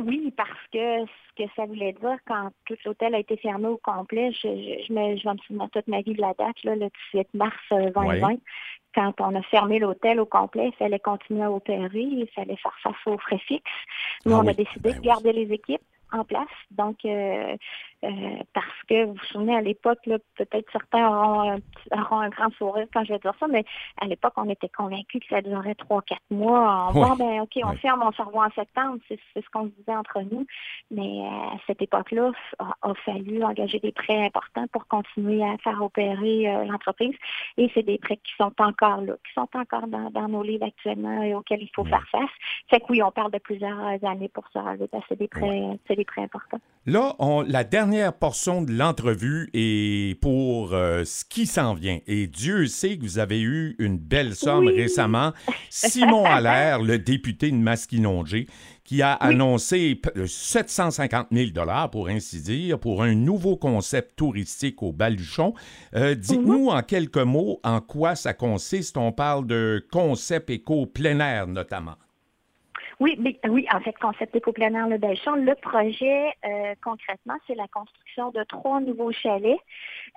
Oui, 0.05 0.33
parce 0.37 0.51
que 0.73 1.05
ce 1.07 1.43
que 1.45 1.51
ça 1.57 1.67
voulait 1.67 1.93
dire 1.93 2.17
quand 2.27 2.51
tout 2.67 2.77
l'hôtel 2.85 3.15
a 3.15 3.19
été 3.19 3.37
fermé 3.37 3.67
au 3.67 3.77
complet, 3.79 4.31
je, 4.33 4.49
je, 4.49 4.85
je, 4.89 4.93
me, 4.93 5.17
je 5.17 5.25
vais 5.25 5.33
me 5.35 5.39
souvenir 5.47 5.69
toute 5.71 5.89
ma 5.89 6.01
vie 6.03 6.15
de 6.15 6.21
la 6.21 6.35
date, 6.35 6.63
là, 6.65 6.77
le 6.77 6.89
18 7.13 7.35
mars 7.35 7.57
euh, 7.73 7.91
2020. 7.91 8.29
Ouais. 8.29 8.39
Quand 8.95 9.13
on 9.21 9.35
a 9.35 9.43
fermé 9.43 9.79
l'hôtel 9.79 10.21
au 10.21 10.27
complet, 10.27 10.69
il 10.73 10.77
fallait 10.77 11.01
continuer 11.01 11.43
à 11.43 11.51
opérer, 11.51 12.01
il 12.01 12.29
fallait 12.35 12.57
faire 12.57 12.77
face 12.83 12.95
aux 13.07 13.19
frais 13.19 13.41
fixes. 13.47 13.71
Nous, 14.25 14.35
Ah 14.35 14.41
on 14.43 14.47
a 14.47 14.55
décidé 14.55 14.91
ben 14.91 14.97
de 14.97 15.01
garder 15.01 15.33
les 15.33 15.53
équipes 15.53 15.83
en 16.13 16.25
place. 16.25 16.47
Donc, 16.71 17.05
euh, 17.05 17.57
euh, 18.05 18.43
parce 18.53 18.83
que 18.89 19.05
vous 19.05 19.15
vous 19.15 19.25
souvenez, 19.27 19.57
à 19.57 19.61
l'époque, 19.61 19.99
peut-être 20.05 20.71
certains 20.73 21.07
auront 21.09 21.53
un, 21.53 21.59
auront 21.99 22.21
un 22.21 22.29
grand 22.29 22.53
sourire 22.55 22.87
quand 22.93 23.05
je 23.05 23.13
vais 23.13 23.19
dire 23.19 23.35
ça, 23.41 23.47
mais 23.49 23.65
à 24.01 24.07
l'époque, 24.07 24.35
on 24.37 24.49
était 24.49 24.69
convaincus 24.69 25.21
que 25.23 25.35
ça 25.35 25.41
durerait 25.41 25.75
trois, 25.75 26.03
quatre 26.03 26.23
mois. 26.31 26.89
En 26.89 26.93
Oui. 26.95 27.01
bon, 27.01 27.17
ben, 27.17 27.41
OK, 27.41 27.59
on 27.65 27.73
ferme, 27.77 28.03
on 28.05 28.13
se 28.13 28.23
revoit 28.23 28.47
en 28.47 28.51
septembre. 28.51 28.99
C'est 29.09 29.19
ce 29.35 29.51
qu'on 29.51 29.65
se 29.65 29.73
disait 29.79 29.97
entre 29.97 30.21
nous. 30.23 30.47
Mais 30.91 31.23
euh, 31.23 31.55
à 31.55 31.59
cette 31.67 31.83
époque-là, 31.83 32.33
il 32.61 32.65
a, 32.65 32.91
a 32.91 32.95
fallu 33.05 33.43
engager 33.43 33.79
des 33.79 33.93
prêts 33.93 34.25
importants 34.25 34.67
pour 34.73 34.87
continuer 34.87 35.43
à 35.43 35.57
faire 35.59 35.83
opérer 35.83 36.49
euh, 36.49 36.65
l'entreprise. 36.65 37.15
Et 37.57 37.71
c'est 37.75 37.83
des 37.83 37.99
prêts 37.99 38.19
qui 38.19 38.33
sont 38.37 38.53
encore 38.59 39.01
là, 39.01 39.15
qui 39.27 39.33
sont 39.33 39.49
encore 39.55 39.87
dans, 39.87 40.11
dans 40.11 40.29
nos 40.29 40.43
livres 40.43 40.67
actuellement 40.67 41.23
et 41.23 41.35
auxquels 41.35 41.63
il 41.63 41.71
faut 41.75 41.85
faire 41.85 42.07
face. 42.11 42.31
Fait 42.69 42.81
que 42.81 42.87
oui, 42.91 43.03
on 43.03 43.11
parle 43.11 43.31
de 43.31 43.39
plusieurs 43.39 44.05
années 44.05 44.29
pour 44.29 44.47
se 44.49 44.59
relever 44.59 44.89
que 44.89 44.97
c'est 45.09 45.19
des 45.19 45.29
prêts, 45.29 45.79
c'est 45.87 45.97
des 45.97 46.05
prêts 46.05 46.23
importants. 46.23 46.61
Là, 46.87 47.17
on- 47.19 47.41
la 47.41 47.65
dernière 47.65 48.13
portion 48.13 48.61
de 48.61 48.71
l'entrevue 48.73 49.49
est 49.55 50.21
pour 50.21 50.75
euh, 50.75 51.05
ce 51.07 51.25
qui 51.25 51.47
s'en 51.47 51.73
vient. 51.73 51.99
Et 52.07 52.27
Dieu 52.27 52.67
sait 52.67 52.99
que 52.99 53.03
vous 53.03 53.19
avez 53.19 53.41
eu 53.41 53.75
une 53.79 53.97
belle 53.97 54.35
somme 54.35 54.67
Oui. 54.67 54.77
récemment. 54.77 55.33
Simon 55.71 56.27
Allaire, 56.27 56.83
le 56.83 56.99
député 56.99 57.51
de 57.51 57.57
Masquinongé, 57.57 58.47
qui 58.85 59.01
a 59.01 59.15
annoncé 59.15 59.95
p- 59.95 60.11
euh, 60.17 60.27
750 60.27 61.29
000 61.33 61.51
pour 61.91 62.09
ainsi 62.09 62.43
dire, 62.43 62.79
pour 62.79 63.03
un 63.03 63.15
nouveau 63.15 63.57
concept 63.57 64.17
touristique 64.17 64.83
au 64.83 64.93
Baluchon. 64.93 65.55
Euh, 65.97 66.15
Dites-nous 66.15 66.69
en 66.69 66.83
quelques 66.83 67.17
mots 67.17 67.61
en 67.65 67.81
quoi 67.81 68.15
ça 68.15 68.35
consiste. 68.35 68.99
On 68.99 69.11
parle 69.11 69.47
de 69.47 69.83
concept 69.91 70.51
éco 70.51 70.85
plein 70.85 71.19
air 71.21 71.47
notamment. 71.47 71.95
Oui, 73.01 73.17
mais, 73.19 73.39
oui, 73.49 73.67
en 73.73 73.81
fait, 73.81 73.97
concept 73.99 74.35
éco-plein 74.37 74.89
le 74.89 74.99
Belchon. 74.99 75.35
Le 75.35 75.55
projet, 75.57 76.33
euh, 76.45 76.75
concrètement, 76.83 77.35
c'est 77.47 77.55
la 77.55 77.69
construction 77.69 78.31
de 78.31 78.43
trois 78.45 78.81
nouveaux 78.81 79.13
chalets. 79.13 79.59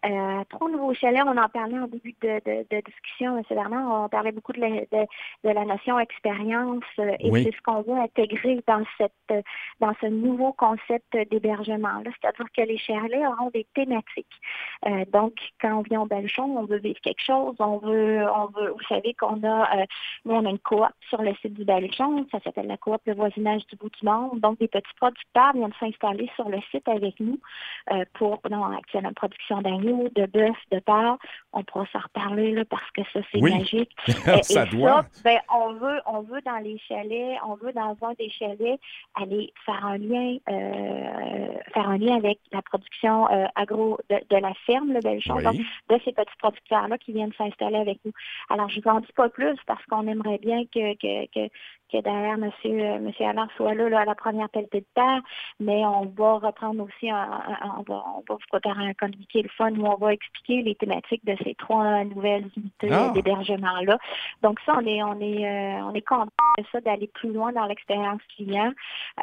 Euh, 0.05 0.43
trois 0.49 0.69
nouveaux 0.69 0.93
chalets, 0.93 1.23
on 1.25 1.37
en 1.37 1.49
parlait 1.49 1.79
en 1.79 1.87
début 1.87 2.15
de, 2.21 2.39
de, 2.45 2.65
de 2.69 2.81
discussion, 2.85 3.37
M. 3.37 3.43
Bernard, 3.49 4.03
on 4.05 4.09
parlait 4.09 4.31
beaucoup 4.31 4.53
de 4.53 4.61
la, 4.61 4.69
de, 4.69 5.07
de 5.43 5.49
la 5.49 5.65
notion 5.65 5.99
expérience 5.99 6.83
euh, 6.99 7.15
et 7.19 7.31
Oui. 7.31 7.43
c'est 7.43 7.55
ce 7.55 7.61
qu'on 7.63 7.81
veut 7.81 7.99
intégrer 7.99 8.61
dans 8.67 8.83
cette 8.97 9.11
dans 9.79 9.93
ce 10.01 10.07
nouveau 10.07 10.53
concept 10.53 11.17
d'hébergement-là. 11.31 12.09
C'est-à-dire 12.21 12.45
que 12.55 12.61
les 12.61 12.77
chalets 12.77 13.25
auront 13.27 13.49
des 13.49 13.65
thématiques. 13.73 14.27
Euh, 14.85 15.05
donc, 15.11 15.33
quand 15.61 15.73
on 15.73 15.81
vient 15.81 16.01
au 16.01 16.05
Belchon, 16.05 16.57
on 16.57 16.65
veut 16.65 16.77
vivre 16.77 16.99
quelque 17.01 17.21
chose, 17.21 17.55
on 17.59 17.77
veut, 17.77 18.25
on 18.35 18.45
veut, 18.47 18.69
vous 18.71 18.85
savez 18.87 19.13
qu'on 19.15 19.43
a, 19.43 19.79
euh, 19.81 19.85
nous, 20.25 20.35
on 20.35 20.45
a 20.45 20.49
une 20.49 20.59
coop 20.59 20.87
sur 21.09 21.21
le 21.21 21.33
site 21.35 21.53
du 21.53 21.65
Belchon, 21.65 22.25
ça 22.31 22.39
s'appelle 22.41 22.67
la 22.67 22.77
coop 22.77 23.01
Le 23.05 23.13
voisinage 23.13 23.65
du 23.67 23.75
bout 23.75 23.89
du 23.89 24.05
monde. 24.05 24.39
Donc, 24.39 24.59
des 24.59 24.67
petits 24.67 24.93
producteurs 24.95 25.53
viennent 25.53 25.73
s'installer 25.79 26.29
sur 26.35 26.49
le 26.49 26.59
site 26.71 26.87
avec 26.87 27.19
nous 27.19 27.39
euh, 27.91 28.05
pour, 28.13 28.39
non, 28.49 28.63
actuellement, 28.65 29.11
production 29.13 29.61
de 30.15 30.25
bœuf, 30.25 30.55
de 30.71 30.79
porc. 30.79 31.17
On 31.53 31.63
pourra 31.63 31.85
s'en 31.93 31.99
reparler, 31.99 32.51
là, 32.53 32.63
parce 32.65 32.89
que 32.91 33.01
ça, 33.13 33.19
c'est 33.31 33.41
Oui. 33.41 33.57
magique. 33.57 33.91
Ça 34.43 34.63
et 34.63 34.69
doit. 34.69 35.03
ça, 35.11 35.21
ben, 35.23 35.39
on 35.53 35.73
veut, 35.73 35.99
on 36.05 36.21
veut 36.21 36.41
dans 36.41 36.57
les 36.57 36.77
chalets, 36.87 37.37
on 37.47 37.55
veut 37.55 37.73
dans 37.73 37.95
un 38.01 38.13
des 38.17 38.29
chalets 38.29 38.79
aller 39.15 39.51
faire 39.65 39.85
un 39.85 39.97
lien, 39.97 40.37
euh, 40.49 41.53
faire 41.73 41.89
un 41.89 41.97
lien 41.97 42.15
avec 42.15 42.39
la 42.51 42.61
production 42.61 43.29
euh, 43.31 43.45
agro 43.55 43.97
de, 44.09 44.15
de 44.29 44.37
la 44.41 44.53
ferme, 44.65 44.93
le 44.93 44.99
Belchon, 44.99 45.35
Oui. 45.37 45.43
donc 45.43 45.55
de 45.55 45.99
ces 46.05 46.11
petits 46.13 46.37
producteurs-là 46.39 46.97
qui 46.97 47.11
viennent 47.13 47.33
s'installer 47.37 47.77
avec 47.77 47.99
nous. 48.05 48.11
Alors, 48.49 48.69
je 48.69 48.79
vous 48.81 48.89
en 48.89 48.99
dis 48.99 49.11
pas 49.15 49.29
plus 49.29 49.55
parce 49.65 49.83
qu'on 49.85 50.07
aimerait 50.07 50.37
bien 50.39 50.63
que, 50.65 50.93
que, 50.95 51.25
que, 51.27 51.49
que 51.91 52.01
derrière 52.01 52.37
Monsieur, 52.37 52.79
euh, 52.81 52.99
Monsieur 52.99 53.25
Allard 53.25 53.49
soit 53.55 53.73
là, 53.73 53.89
là, 53.89 53.99
à 54.01 54.05
la 54.05 54.15
première 54.15 54.49
pelletée 54.49 54.81
de 54.81 54.85
terre, 54.95 55.21
mais 55.59 55.85
on 55.85 56.05
va 56.05 56.33
reprendre 56.35 56.83
aussi, 56.83 57.09
un, 57.09 57.15
un- 57.17 57.75
on, 57.79 57.81
va, 57.83 58.03
on 58.15 58.23
va 58.27 58.35
vous 58.35 58.47
préparer 58.49 58.85
un 58.87 58.93
communiqué 58.93 59.41
le 59.41 59.49
fun 59.49 59.71
où 59.77 59.85
on 59.85 59.95
va 59.95 60.13
expliquer 60.13 60.61
les 60.61 60.75
thématiques 60.75 61.25
de 61.25 61.35
ces 61.43 61.55
trois 61.55 62.03
nouvelles 62.03 62.49
unités 62.55 62.89
Ah. 62.91 63.11
d'hébergement-là. 63.13 63.97
Donc 64.41 64.59
ça, 64.65 64.73
on 64.77 64.85
est, 64.85 65.01
on 65.03 65.19
est, 65.19 65.45
euh, 65.45 65.83
on 65.85 65.93
est 65.93 66.01
content 66.01 66.31
de 66.57 66.63
ça, 66.71 66.81
d'aller 66.81 67.07
plus 67.07 67.31
loin 67.31 67.51
dans 67.51 67.65
l'expérience 67.65 68.21
client. 68.35 68.71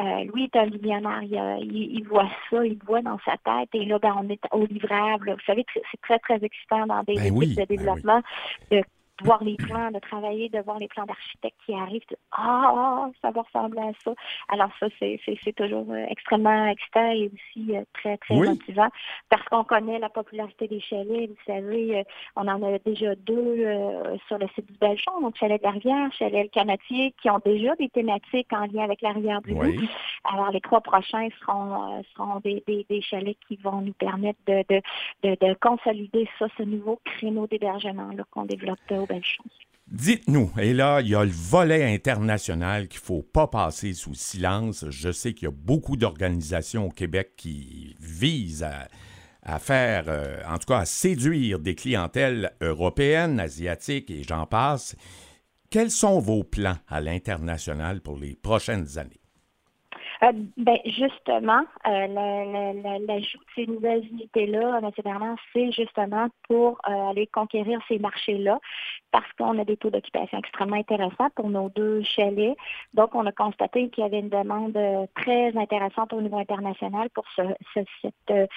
Euh, 0.00 0.24
lui 0.32 0.44
est 0.44 0.56
un 0.56 0.66
millionnaire, 0.66 1.22
il, 1.22 1.96
il, 1.96 2.04
voit 2.04 2.28
ça, 2.50 2.64
il 2.64 2.78
voit 2.86 3.02
dans 3.02 3.18
sa 3.24 3.36
tête, 3.38 3.68
et 3.74 3.84
là, 3.84 3.98
ben, 3.98 4.14
on 4.18 4.28
est 4.28 4.40
au 4.52 4.66
livrable. 4.66 5.32
Vous 5.32 5.44
savez, 5.46 5.64
c'est 5.74 6.00
très, 6.02 6.18
très 6.18 6.42
excitant 6.44 6.86
dans 6.86 7.02
des 7.02 7.14
Ben 7.14 7.24
équipes 7.24 7.36
oui, 7.36 7.48
de 7.48 7.54
ben 7.54 7.66
oui. 7.68 7.76
développement 7.76 8.22
de 9.20 9.24
voir 9.24 9.42
les 9.44 9.56
plans, 9.56 9.90
de 9.90 9.98
travailler, 9.98 10.48
de 10.48 10.60
voir 10.60 10.78
les 10.78 10.88
plans 10.88 11.04
d'architectes 11.04 11.56
qui 11.64 11.74
arrivent, 11.74 12.06
de, 12.10 12.16
ah, 12.32 13.08
ça 13.22 13.30
va 13.30 13.42
ressembler 13.42 13.80
à 13.80 13.92
ça. 14.02 14.12
Alors 14.48 14.70
ça, 14.80 14.86
c'est 14.98 15.52
toujours 15.56 15.86
euh, 15.90 16.06
extrêmement 16.08 16.66
excitant 16.66 17.10
et 17.12 17.30
aussi 17.32 17.76
euh, 17.76 17.82
très, 17.94 18.16
très 18.18 18.34
Oui. 18.34 18.48
motivant 18.48 18.88
parce 19.28 19.44
qu'on 19.44 19.64
connaît 19.64 19.98
la 19.98 20.08
popularité 20.08 20.68
des 20.68 20.80
chalets. 20.80 21.30
Vous 21.30 21.36
savez, 21.46 21.98
euh, 21.98 22.02
on 22.36 22.48
en 22.48 22.62
a 22.62 22.78
déjà 22.78 23.14
deux 23.14 23.64
sur 24.26 24.38
le 24.38 24.48
site 24.54 24.66
du 24.66 24.78
Belchon, 24.78 25.20
donc 25.20 25.36
Chalet 25.36 25.60
de 25.60 25.66
la 25.66 25.72
Rivière, 25.72 26.12
Chalet 26.12 26.44
Le 26.44 26.48
Canatier, 26.48 27.14
qui 27.20 27.30
ont 27.30 27.40
déjà 27.44 27.74
des 27.76 27.88
thématiques 27.88 28.52
en 28.52 28.66
lien 28.66 28.84
avec 28.84 29.00
la 29.02 29.12
rivière 29.12 29.40
du 29.42 29.52
Loup. 29.52 29.60
Oui. 29.60 29.88
Alors, 30.24 30.50
les 30.50 30.60
trois 30.60 30.80
prochains 30.80 31.28
seront, 31.40 31.98
euh, 31.98 32.02
seront 32.16 32.40
des, 32.40 32.62
des, 32.66 32.86
des 32.88 33.02
chalets 33.02 33.36
qui 33.46 33.56
vont 33.56 33.82
nous 33.82 33.92
permettre 33.92 34.38
de, 34.46 34.64
de, 34.68 34.80
de, 35.22 35.36
de 35.46 35.54
consolider 35.60 36.28
ça, 36.38 36.46
ce 36.56 36.62
nouveau 36.62 36.98
créneau 37.04 37.46
d'hébergement 37.46 38.10
qu'on 38.30 38.46
développe 38.46 38.78
au 38.90 39.06
Belchon. 39.06 39.44
Dites-nous, 39.86 40.50
et 40.58 40.72
là, 40.72 41.02
il 41.02 41.08
y 41.08 41.14
a 41.14 41.24
le 41.24 41.30
volet 41.30 41.84
international 41.94 42.88
qu'il 42.88 43.00
ne 43.00 43.04
faut 43.04 43.22
pas 43.22 43.48
passer 43.48 43.92
sous 43.92 44.14
silence. 44.14 44.86
Je 44.88 45.12
sais 45.12 45.34
qu'il 45.34 45.44
y 45.44 45.52
a 45.52 45.54
beaucoup 45.54 45.98
d'organisations 45.98 46.86
au 46.86 46.90
Québec 46.90 47.32
qui 47.36 47.94
visent 48.00 48.62
à, 48.62 48.88
à 49.42 49.58
faire, 49.58 50.04
euh, 50.08 50.40
en 50.48 50.56
tout 50.56 50.68
cas 50.68 50.78
à 50.78 50.84
séduire 50.86 51.58
des 51.58 51.74
clientèles 51.74 52.52
européennes, 52.62 53.38
asiatiques 53.38 54.10
et 54.10 54.22
j'en 54.22 54.46
passe. 54.46 54.96
Quels 55.70 55.90
sont 55.90 56.18
vos 56.18 56.44
plans 56.44 56.78
à 56.88 57.02
l'international 57.02 58.00
pour 58.00 58.16
les 58.16 58.36
prochaines 58.36 58.96
années? 58.96 59.20
Euh, 60.24 60.32
ben, 60.56 60.78
justement, 60.86 61.64
euh, 61.86 62.06
l'ajout 63.06 63.38
de 63.38 63.44
ces 63.54 63.66
nouvelles 63.66 64.06
unités-là, 64.06 64.80
nécessairement, 64.80 65.36
c'est 65.52 65.70
justement 65.72 66.28
pour 66.48 66.78
euh, 66.88 67.10
aller 67.10 67.26
conquérir 67.26 67.80
ces 67.88 67.98
marchés-là 67.98 68.58
parce 69.10 69.30
qu'on 69.38 69.58
a 69.58 69.64
des 69.64 69.76
taux 69.76 69.90
d'occupation 69.90 70.38
extrêmement 70.38 70.76
intéressants 70.76 71.28
pour 71.34 71.50
nos 71.50 71.68
deux 71.70 72.02
chalets. 72.02 72.56
Donc, 72.94 73.14
on 73.14 73.26
a 73.26 73.32
constaté 73.32 73.90
qu'il 73.90 74.02
y 74.02 74.06
avait 74.06 74.20
une 74.20 74.30
demande 74.30 74.78
très 75.14 75.56
intéressante 75.56 76.12
au 76.12 76.20
niveau 76.20 76.38
international 76.38 77.10
pour 77.10 77.24
ce, 77.36 77.42
cette, 77.74 78.50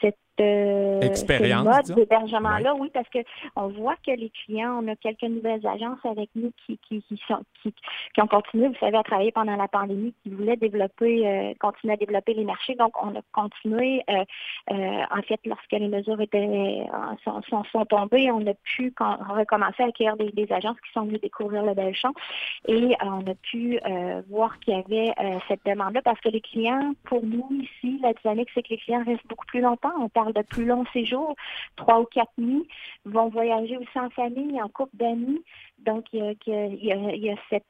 cette 0.00 0.18
euh, 0.40 1.00
Expérience, 1.00 1.64
mode 1.64 1.96
d'hébergement-là, 1.96 2.74
oui, 2.74 2.90
parce 2.92 3.06
qu'on 3.08 3.68
voit 3.68 3.94
que 4.04 4.10
les 4.10 4.30
clients, 4.30 4.80
on 4.82 4.88
a 4.88 4.96
quelques 4.96 5.22
nouvelles 5.22 5.64
agences 5.66 6.04
avec 6.04 6.28
nous 6.34 6.50
qui, 6.66 6.78
qui, 6.88 7.02
qui, 7.02 7.20
sont, 7.28 7.42
qui, 7.62 7.72
qui 8.14 8.20
ont 8.20 8.26
continué, 8.26 8.68
vous 8.68 8.74
savez, 8.80 8.96
à 8.96 9.02
travailler 9.04 9.30
pendant 9.30 9.54
la 9.54 9.68
pandémie, 9.68 10.12
qui 10.22 10.30
voulaient 10.30 10.56
développer, 10.56 11.26
euh, 11.26 11.54
continuer 11.60 11.94
à 11.94 11.96
développer 11.96 12.34
les 12.34 12.44
marchés. 12.44 12.74
Donc, 12.74 12.92
on 13.00 13.14
a 13.14 13.20
continué, 13.32 14.02
euh, 14.10 14.24
euh 14.72 15.02
en 15.10 15.22
fait, 15.22 15.38
lorsque 15.44 15.72
les 15.72 15.88
mesures 15.88 16.20
étaient 16.20 16.86
sont, 17.24 17.40
sont, 17.42 17.62
sont, 17.64 17.84
tombées, 17.84 18.30
on 18.30 18.44
a 18.46 18.54
pu 18.54 18.92
recommencer 18.98 19.82
à 19.84 19.86
acquérir 19.86 20.16
des, 20.16 20.30
des, 20.32 20.52
agences 20.52 20.80
qui 20.80 20.92
sont 20.92 21.02
venues 21.02 21.18
découvrir 21.18 21.62
le 21.62 21.74
Belchamp 21.74 22.12
et 22.66 22.94
on 23.02 23.20
a 23.20 23.34
pu 23.34 23.78
voir 24.28 24.58
qu'il 24.60 24.74
y 24.74 24.76
avait 24.76 25.40
cette 25.48 25.64
demande-là 25.64 26.02
parce 26.02 26.20
que 26.20 26.28
les 26.28 26.40
clients, 26.40 26.92
pour 27.04 27.22
nous 27.22 27.48
ici, 27.52 27.98
la 28.02 28.12
dynamique, 28.14 28.48
c'est 28.54 28.62
que 28.62 28.70
les 28.70 28.78
clients 28.78 29.04
restent 29.04 29.26
beaucoup 29.28 29.46
plus 29.46 29.60
longtemps. 29.60 29.92
On 29.98 30.08
de 30.32 30.42
plus 30.42 30.64
longs 30.64 30.86
séjours, 30.92 31.34
trois 31.76 32.00
ou 32.00 32.04
quatre 32.04 32.32
nuits, 32.38 32.66
vont 33.04 33.28
voyager 33.28 33.76
aussi 33.76 33.98
en 33.98 34.10
famille, 34.10 34.60
en 34.60 34.68
couple 34.68 34.96
d'amis. 34.96 35.42
Donc, 35.84 36.06
il 36.12 36.36
y 36.46 37.30
a, 37.30 37.36
cette, 37.50 37.64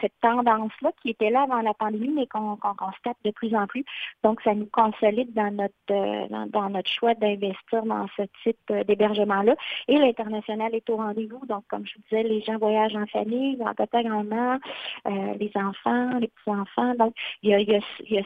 cette, 0.00 0.12
tendance-là 0.20 0.90
qui 1.02 1.10
était 1.10 1.30
là 1.30 1.42
avant 1.42 1.60
la 1.60 1.74
pandémie, 1.74 2.12
mais 2.14 2.26
qu'on 2.26 2.56
constate 2.56 3.16
de 3.24 3.30
plus 3.30 3.54
en 3.54 3.66
plus. 3.66 3.84
Donc, 4.22 4.40
ça 4.42 4.54
nous 4.54 4.66
consolide 4.66 5.32
dans 5.34 5.50
notre, 5.50 5.74
euh, 5.90 6.46
dans, 6.48 6.68
notre 6.70 6.90
choix 6.90 7.14
d'investir 7.14 7.84
dans 7.84 8.06
ce 8.16 8.22
type 8.42 8.56
euh, 8.70 8.84
d'hébergement-là. 8.84 9.54
Et 9.88 9.98
l'international 9.98 10.74
est 10.74 10.88
au 10.90 10.96
rendez-vous. 10.96 11.44
Donc, 11.46 11.64
comme 11.68 11.86
je 11.86 11.94
vous 11.94 12.02
disais, 12.10 12.22
les 12.22 12.42
gens 12.42 12.58
voyagent 12.58 12.96
en 12.96 13.06
famille, 13.06 13.58
en 13.64 13.74
papa, 13.74 14.02
grand-mère, 14.02 14.58
euh, 15.06 15.34
les 15.38 15.50
enfants, 15.54 16.18
les 16.18 16.28
petits-enfants. 16.28 16.94
Donc, 16.94 17.14
il 17.42 17.50
y 17.50 17.54
a, 17.74 17.80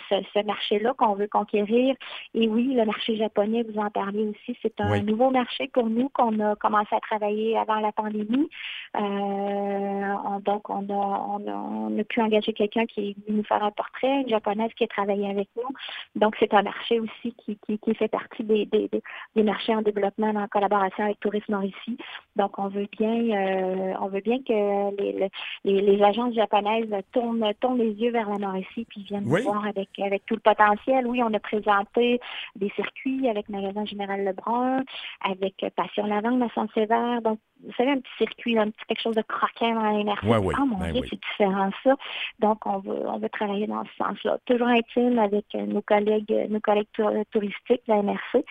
ce, 0.08 0.16
ce 0.34 0.44
marché-là 0.44 0.94
qu'on 0.94 1.14
veut 1.14 1.28
conquérir. 1.28 1.94
Et 2.34 2.48
oui, 2.48 2.74
le 2.74 2.84
marché 2.84 3.16
japonais, 3.16 3.62
vous 3.62 3.80
en 3.80 3.90
parlez 3.90 4.28
aussi, 4.28 4.56
c'est 4.62 4.80
un 4.80 5.00
nouveau 5.02 5.30
marché 5.30 5.68
pour 5.68 5.86
nous 5.88 6.08
qu'on 6.10 6.38
a 6.40 6.56
commencé 6.56 6.94
à 6.94 7.00
travailler 7.00 7.56
avant 7.56 7.80
la 7.80 7.92
pandémie. 7.92 8.48
Euh, 8.96 10.38
donc, 10.44 10.70
on 10.70 10.88
a, 10.88 11.38
on, 11.38 11.98
a, 11.98 12.04
pu 12.04 12.20
engager 12.20 12.52
quelqu'un 12.52 12.86
qui 12.86 13.10
est 13.10 13.26
venu 13.26 13.38
nous 13.38 13.44
faire 13.44 13.62
un 13.62 13.70
portrait, 13.70 14.22
une 14.22 14.28
japonaise 14.28 14.70
qui 14.76 14.84
a 14.84 14.86
travaillé 14.86 15.28
avec 15.28 15.48
nous. 15.56 15.68
Donc, 16.14 16.34
c'est 16.38 16.54
un 16.54 16.62
marché 16.62 17.00
aussi 17.00 17.34
qui, 17.44 17.58
qui, 17.58 17.94
fait 17.94 18.08
partie 18.08 18.42
des, 18.42 18.66
des, 18.66 18.88
des, 19.34 19.42
marchés 19.42 19.74
en 19.74 19.82
développement 19.82 20.28
en 20.28 20.48
collaboration 20.48 21.04
avec 21.04 21.20
Tourisme 21.20 21.52
Mauricie. 21.52 21.98
Donc, 22.36 22.58
on 22.58 22.68
veut 22.68 22.88
bien, 22.98 23.36
euh, 23.36 23.94
on 24.00 24.08
veut 24.08 24.20
bien 24.20 24.38
que 24.38 24.96
les, 24.96 25.28
les, 25.64 25.80
les, 25.82 26.02
agences 26.02 26.34
japonaises 26.34 26.88
tournent, 27.12 27.52
tournent 27.60 27.78
les 27.78 27.92
yeux 27.92 28.12
vers 28.12 28.30
la 28.30 28.38
Mauricie 28.38 28.86
puis 28.88 29.02
viennent 29.02 29.24
voir 29.24 29.66
avec, 29.66 29.88
avec 29.98 30.24
tout 30.26 30.34
le 30.34 30.40
potentiel. 30.40 31.06
Oui, 31.06 31.22
on 31.22 31.32
a 31.34 31.40
présenté 31.40 32.20
des 32.54 32.70
circuits 32.70 33.28
avec 33.28 33.48
Magasin 33.48 33.84
Général 33.84 34.24
Lebrun, 34.24 34.84
avec 35.22 35.64
Passion 35.74 36.06
Lavande, 36.06 36.42
à 36.42 36.48
Saint-Sévère. 36.54 37.20
Donc, 37.22 37.38
vous 37.66 37.72
savez, 37.76 37.90
un 37.90 37.98
petit 37.98 38.16
circuit, 38.18 38.58
un 38.58 38.70
petit 38.70 38.84
quelque 38.88 39.02
chose 39.02 39.16
de 39.16 39.22
croquant 39.22 39.74
dans 39.74 39.90
l'énergie. 39.96 40.26
Oui, 40.26 40.38
oui. 40.40 40.54
Oh 40.58 40.64
mon 40.64 40.78
ben 40.78 40.92
Dieu, 40.92 41.02
c'est 41.10 41.20
différent 41.20 41.70
ça. 41.82 41.94
Donc, 42.38 42.64
on 42.66 42.78
veut, 42.78 43.06
on 43.06 43.18
veut 43.18 43.28
travailler 43.28 43.66
dans 43.66 43.84
ce 43.84 44.04
sens-là. 44.04 44.38
Toujours 44.46 44.68
intime 44.68 45.18
avec 45.18 45.52
nos 45.54 45.82
collègues, 45.82 46.32
nos 46.48 46.60
collègues 46.60 46.86
touristiques, 47.32 47.82
la 47.86 48.02
MRC, 48.02 48.44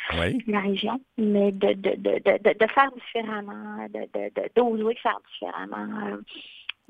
la 0.48 0.60
région, 0.60 1.00
mais 1.18 1.52
de, 1.52 1.74
de, 1.74 1.96
de, 1.96 2.20
de, 2.20 2.58
de 2.60 2.72
faire 2.72 2.92
différemment, 2.92 3.88
de, 3.90 4.52
d'oser 4.56 4.96
faire 4.96 5.20
différemment. 5.32 6.08
Euh, 6.08 6.18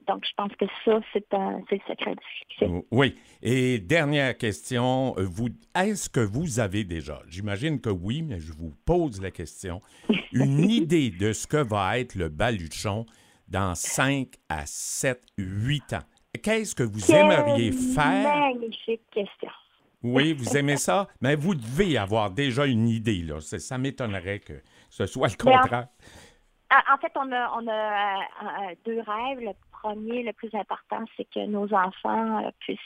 donc, 0.08 0.26
je 0.26 0.34
pense 0.36 0.52
que 0.56 0.66
ça, 0.84 1.00
c'est 1.14 1.26
le 1.32 1.80
secret 1.88 2.16
du 2.16 2.40
succès. 2.40 2.86
Oui. 2.92 3.16
Et 3.42 3.80
dernière 3.80 4.38
question, 4.38 5.16
vous, 5.18 5.50
est-ce 5.76 6.10
que 6.10 6.20
vous 6.20 6.60
avez 6.60 6.84
déjà, 6.84 7.22
j'imagine 7.28 7.80
que 7.80 7.90
oui, 7.90 8.22
mais 8.22 8.40
je 8.40 8.54
vous 8.54 8.74
pose 8.86 9.22
la 9.22 9.32
question, 9.32 9.82
une 10.32 10.70
idée 10.70 11.10
de 11.10 11.34
ce 11.34 11.48
que 11.48 11.58
va 11.58 12.00
être 12.00 12.16
le 12.16 12.30
baluchon 12.30 13.06
dans 13.48 13.76
5 13.76 14.30
à 14.50 14.66
7, 14.66 15.22
8 15.38 15.94
ans? 15.94 16.04
Qu'est-ce 16.42 16.76
que 16.76 16.84
vous 16.84 17.12
aimeriez 17.12 17.72
faire? 17.72 18.36
Magnifique 18.38 19.02
question. 19.12 19.50
Oui, 20.04 20.34
vous 20.34 20.56
aimez 20.56 20.78
ça? 20.78 21.08
Mais 21.22 21.36
vous 21.36 21.56
devez 21.56 21.98
avoir 21.98 22.30
déjà 22.30 22.66
une 22.66 22.88
idée, 22.88 23.24
là. 23.24 23.40
Ça 23.42 23.78
m'étonnerait 23.78 24.40
que 24.40 24.62
ce 24.90 25.06
soit 25.08 25.30
le 25.30 25.36
contraire. 25.36 25.88
En 26.72 26.98
fait, 26.98 27.12
on 27.16 27.32
a, 27.32 27.52
on 27.58 27.68
a 27.68 28.18
euh, 28.18 28.76
deux 28.86 29.00
rêves. 29.00 29.40
Le 29.40 29.52
premier, 29.86 30.24
le 30.24 30.34
plus 30.34 30.50
important, 30.54 31.06
c'est 31.16 31.28
que 31.30 31.46
nos 31.46 31.72
enfants 31.74 32.44
euh, 32.44 32.50
puissent, 32.60 32.80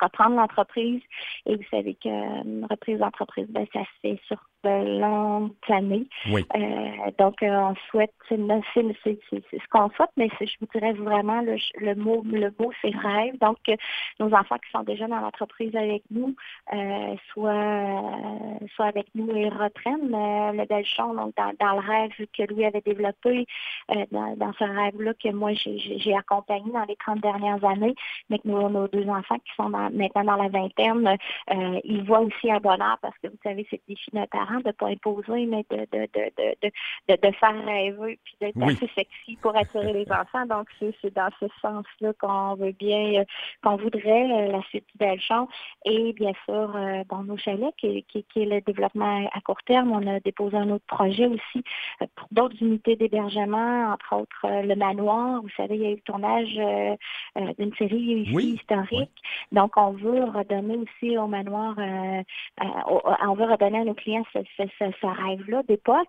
reprendre 0.00 0.36
l'entreprise. 0.36 1.02
Et 1.46 1.56
vous 1.56 1.64
savez 1.70 1.94
qu'une 1.94 2.66
reprise 2.70 2.98
d'entreprise, 2.98 3.46
ben, 3.50 3.66
ça 3.72 3.80
se 3.80 4.00
fait 4.00 4.20
sur 4.26 4.38
de 4.64 5.00
longues 5.00 5.52
années. 5.68 6.06
Oui. 6.30 6.44
Euh, 6.54 7.10
donc, 7.18 7.42
euh, 7.42 7.48
on 7.48 7.74
souhaite, 7.90 8.12
c'est 8.28 8.36
ce 8.36 9.68
qu'on 9.70 9.90
souhaite, 9.90 10.10
mais 10.16 10.28
je 10.40 10.54
vous 10.60 10.68
dirais 10.74 10.92
vraiment 10.92 11.40
le, 11.40 11.56
le 11.78 11.94
mot, 11.94 12.22
le 12.24 12.52
mot, 12.58 12.70
c'est 12.82 12.94
rêve. 12.94 13.38
Donc, 13.40 13.58
nos 14.18 14.32
enfants 14.34 14.56
qui 14.56 14.70
sont 14.70 14.82
déjà 14.82 15.06
dans 15.06 15.20
l'entreprise 15.20 15.74
avec 15.74 16.02
nous, 16.10 16.34
euh, 16.72 17.16
soit, 17.32 18.12
soit 18.74 18.86
avec 18.86 19.06
nous 19.14 19.34
et 19.34 19.48
reprennent 19.48 20.10
le 20.10 20.66
Belchon, 20.66 21.14
donc 21.14 21.34
dans, 21.36 21.52
dans, 21.58 21.80
le 21.80 21.86
rêve 21.86 22.10
que 22.36 22.52
lui 22.52 22.64
avait 22.64 22.82
développé, 22.82 23.46
dans, 24.10 24.36
dans, 24.36 24.52
ce 24.54 24.64
rêve-là 24.64 25.14
que 25.14 25.30
moi 25.30 25.52
j'ai 25.54 26.14
accompagné 26.14 26.70
dans 26.72 26.84
les 26.84 26.96
30 26.96 27.20
dernières 27.20 27.64
années, 27.64 27.94
mais 28.28 28.38
que 28.38 28.48
nos, 28.48 28.68
nos 28.68 28.88
deux 28.88 29.08
enfants 29.08 29.38
qui 29.38 29.52
sont 29.56 29.68
maintenant 29.68 30.24
dans 30.24 30.36
la 30.36 30.48
vingtaine, 30.48 31.16
ils 31.84 32.04
voient 32.04 32.20
aussi 32.20 32.50
un 32.50 32.60
bonheur 32.60 32.98
parce 33.00 33.16
que 33.18 33.28
vous 33.28 33.38
savez, 33.42 33.66
c'est 33.70 33.80
le 33.88 33.94
défi 33.94 34.10
de 34.12 34.18
parents 34.50 34.60
de 34.60 34.68
ne 34.68 34.72
pas 34.72 34.88
imposer, 34.88 35.46
mais 35.46 35.64
de, 35.70 35.86
de, 35.92 36.08
de, 36.12 36.70
de, 37.08 37.28
de, 37.28 37.34
faire 37.36 37.64
rêver 37.64 38.18
puis 38.24 38.36
d'être 38.40 38.62
assez 38.62 38.88
sexy 38.94 39.36
pour 39.40 39.56
attirer 39.56 39.92
les 39.92 40.06
enfants. 40.12 40.46
Donc, 40.46 40.68
c'est 40.80 41.14
dans 41.14 41.28
ce 41.38 41.46
sens-là 41.60 42.12
qu'on 42.20 42.54
veut 42.54 42.72
bien, 42.72 43.20
euh, 43.20 43.24
qu'on 43.62 43.76
voudrait 43.76 44.30
euh, 44.30 44.52
la 44.52 44.62
suite 44.62 44.84
du 44.92 44.98
Belchamp. 44.98 45.48
Et 45.84 46.12
bien 46.12 46.32
sûr, 46.44 46.74
euh, 46.76 47.04
bon, 47.08 47.24
nos 47.24 47.36
chalets, 47.36 47.74
qui, 47.76 48.04
qui, 48.04 48.24
qui, 48.24 48.42
est 48.42 48.46
le 48.46 48.60
développement 48.60 49.28
à 49.32 49.40
court 49.40 49.62
terme, 49.64 49.92
on 49.92 50.06
a 50.06 50.20
déposé 50.20 50.56
un 50.56 50.70
autre 50.70 50.86
projet 50.86 51.26
aussi 51.26 51.64
pour 52.16 52.28
d'autres 52.30 52.56
unités 52.60 52.96
d'hébergement, 52.96 53.92
entre 53.92 54.16
autres 54.16 54.62
le 54.62 54.74
manoir. 54.74 55.42
Vous 55.42 55.48
savez, 55.56 55.76
il 55.76 55.82
y 55.82 55.86
a 55.86 55.90
eu 55.90 55.94
le 55.96 56.00
tournage 56.00 56.60
d'une 57.58 57.74
série 57.74 57.98
ici 57.98 58.54
historique. 58.54 59.10
Donc, 59.52 59.76
on 59.76 59.92
veut 59.92 60.24
redonner 60.24 60.76
aussi 60.76 61.16
au 61.16 61.26
manoir, 61.26 61.74
on 62.58 63.34
veut 63.34 63.44
redonner 63.44 63.78
à 63.78 63.84
nos 63.84 63.94
clients 63.94 64.24
ce, 64.32 64.39
ce, 64.56 65.06
rêve-là 65.06 65.62
d'époque. 65.64 66.08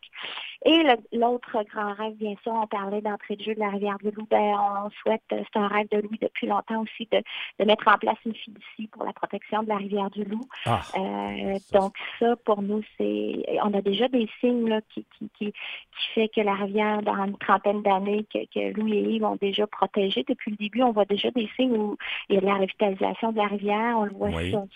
Et 0.63 0.83
l'autre 1.11 1.63
grand 1.73 1.93
rêve, 1.93 2.13
bien 2.17 2.35
sûr, 2.43 2.53
on 2.53 2.67
parlait 2.67 3.01
d'entrée 3.01 3.35
de 3.35 3.41
jeu 3.41 3.55
de 3.55 3.59
la 3.59 3.69
rivière 3.69 3.97
du 3.97 4.11
Loup. 4.11 4.27
Ben, 4.29 4.55
on 4.85 4.89
souhaite, 5.01 5.23
c'est 5.29 5.57
un 5.57 5.67
rêve 5.67 5.87
de 5.89 5.97
Louis 5.97 6.19
depuis 6.21 6.45
longtemps 6.45 6.83
aussi, 6.83 7.07
de, 7.11 7.23
de, 7.59 7.65
mettre 7.65 7.87
en 7.87 7.97
place 7.97 8.17
une 8.25 8.35
fiducie 8.35 8.87
pour 8.91 9.03
la 9.03 9.11
protection 9.11 9.63
de 9.63 9.69
la 9.69 9.77
rivière 9.77 10.11
du 10.11 10.23
Loup. 10.23 10.47
Ah, 10.67 10.81
euh, 10.97 11.57
donc 11.73 11.93
ça, 12.19 12.35
pour 12.45 12.61
nous, 12.61 12.83
c'est, 12.97 13.43
on 13.63 13.73
a 13.73 13.81
déjà 13.81 14.07
des 14.07 14.29
signes 14.39 14.69
là, 14.69 14.81
qui, 14.93 15.03
qui, 15.17 15.29
qui, 15.35 15.51
qui 15.51 16.07
fait 16.13 16.27
que 16.29 16.41
la 16.41 16.53
rivière, 16.53 17.01
dans 17.01 17.15
une 17.25 17.37
trentaine 17.37 17.81
d'années, 17.81 18.25
que, 18.31 18.45
que 18.53 18.79
Louis 18.79 18.97
et 18.97 19.01
Yves 19.13 19.25
ont 19.25 19.37
déjà 19.37 19.65
protégé. 19.65 20.23
Depuis 20.27 20.51
le 20.51 20.57
début, 20.57 20.83
on 20.83 20.91
voit 20.91 21.05
déjà 21.05 21.31
des 21.31 21.49
signes 21.55 21.75
où 21.75 21.97
il 22.29 22.35
y 22.35 22.37
a 22.37 22.41
de 22.41 22.45
la 22.45 22.55
revitalisation 22.55 23.31
de 23.31 23.37
la 23.37 23.47
rivière. 23.47 23.97
On 23.97 24.05
le 24.05 24.11
voit 24.11 24.31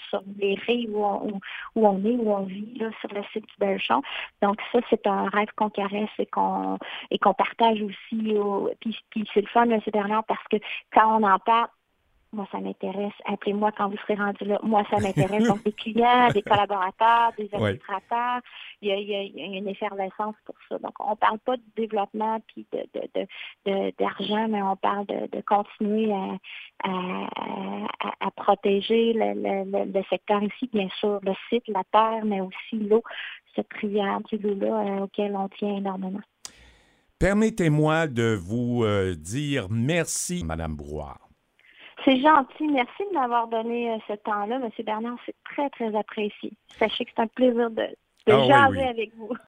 sur, 0.09 0.23
les 0.39 0.55
rives 0.55 0.95
où 0.95 1.05
on, 1.05 1.39
où, 1.75 1.87
on 1.87 2.03
est, 2.05 2.15
où 2.15 2.31
on 2.31 2.43
vit, 2.43 2.73
là, 2.79 2.89
sur 3.01 3.13
le 3.13 3.21
site 3.33 3.44
du 3.45 3.53
Belchon. 3.60 4.01
Donc 4.41 4.58
ça, 4.71 4.79
c'est 4.89 5.05
un 5.08 5.29
rêve 5.29 5.49
qu'on 5.55 5.69
caresse 5.69 6.10
et 6.19 6.25
qu'on 6.25 6.77
et 7.12 7.19
qu'on 7.19 7.34
partage 7.34 7.81
aussi. 7.81 8.36
Au, 8.38 8.69
puis, 8.79 8.97
puis 9.10 9.27
c'est 9.34 9.41
le 9.41 9.47
fun, 9.47 9.65
c'est 9.84 9.91
dernière 9.91 10.23
parce 10.23 10.43
que 10.49 10.58
quand 10.93 11.19
on 11.19 11.23
en 11.23 11.39
parle, 11.39 11.67
moi, 12.35 12.47
ça 12.51 12.59
m'intéresse. 12.59 13.13
Appelez-moi 13.25 13.71
quand 13.71 13.89
vous 13.89 13.97
serez 13.97 14.15
rendu 14.15 14.43
là. 14.43 14.59
Moi, 14.61 14.83
ça 14.91 14.99
m'intéresse. 14.99 15.47
Donc, 15.47 15.63
des 15.63 15.71
clients, 15.71 16.27
des 16.33 16.41
collaborateurs, 16.41 17.31
des 17.37 17.49
administrateurs. 17.53 18.41
Il, 18.81 18.89
y 18.89 19.15
a, 19.15 19.21
une 19.57 19.67
effervescence 19.67 20.35
pour 20.45 20.55
ça. 20.69 20.77
Donc, 20.77 20.93
on 20.99 21.11
ne 21.11 21.15
parle 21.15 21.39
pas 21.39 21.55
de 21.55 21.63
développement 21.75 22.39
puis 22.47 22.67
de, 22.73 23.91
d'argent, 23.97 24.47
mais 24.49 24.61
on 24.61 24.75
parle 24.75 25.05
de, 25.07 25.41
continuer 25.41 26.11
à, 26.83 28.31
protéger 28.35 29.13
le, 29.15 30.03
secteur 30.09 30.43
ici, 30.43 30.69
bien 30.71 30.89
sûr, 30.99 31.19
le 31.23 31.33
site, 31.49 31.67
la 31.67 31.83
terre, 31.91 32.25
mais 32.25 32.41
aussi 32.41 32.75
l'eau, 32.77 33.03
cette 33.55 33.71
rivière 33.73 34.19
du 34.29 34.37
Lula 34.37 34.67
euh, 34.67 35.03
auquel 35.03 35.35
on 35.35 35.47
tient 35.49 35.77
énormément. 35.77 36.19
Permettez-moi 37.17 38.07
de 38.07 38.37
vous 38.39 38.83
euh, 38.83 39.15
dire 39.15 39.67
merci, 39.69 40.43
Madame 40.43 40.75
Brouard. 40.75 41.24
C'est 42.05 42.21
gentil. 42.21 42.67
Merci 42.67 43.03
de 43.09 43.13
m'avoir 43.15 43.47
donné 43.47 43.91
euh, 43.91 43.97
ce 44.07 44.13
temps-là, 44.13 44.57
M. 44.57 44.69
Bernard. 44.85 45.17
C'est 45.25 45.35
très, 45.43 45.69
très 45.71 45.95
apprécié. 45.95 46.53
Sachez 46.67 47.05
que 47.05 47.11
c'est 47.15 47.21
un 47.21 47.27
plaisir 47.27 47.71
de, 47.71 47.87
de 48.27 48.31
ah 48.31 48.47
jaser 48.47 48.87
avec 48.87 49.15
vous. 49.15 49.35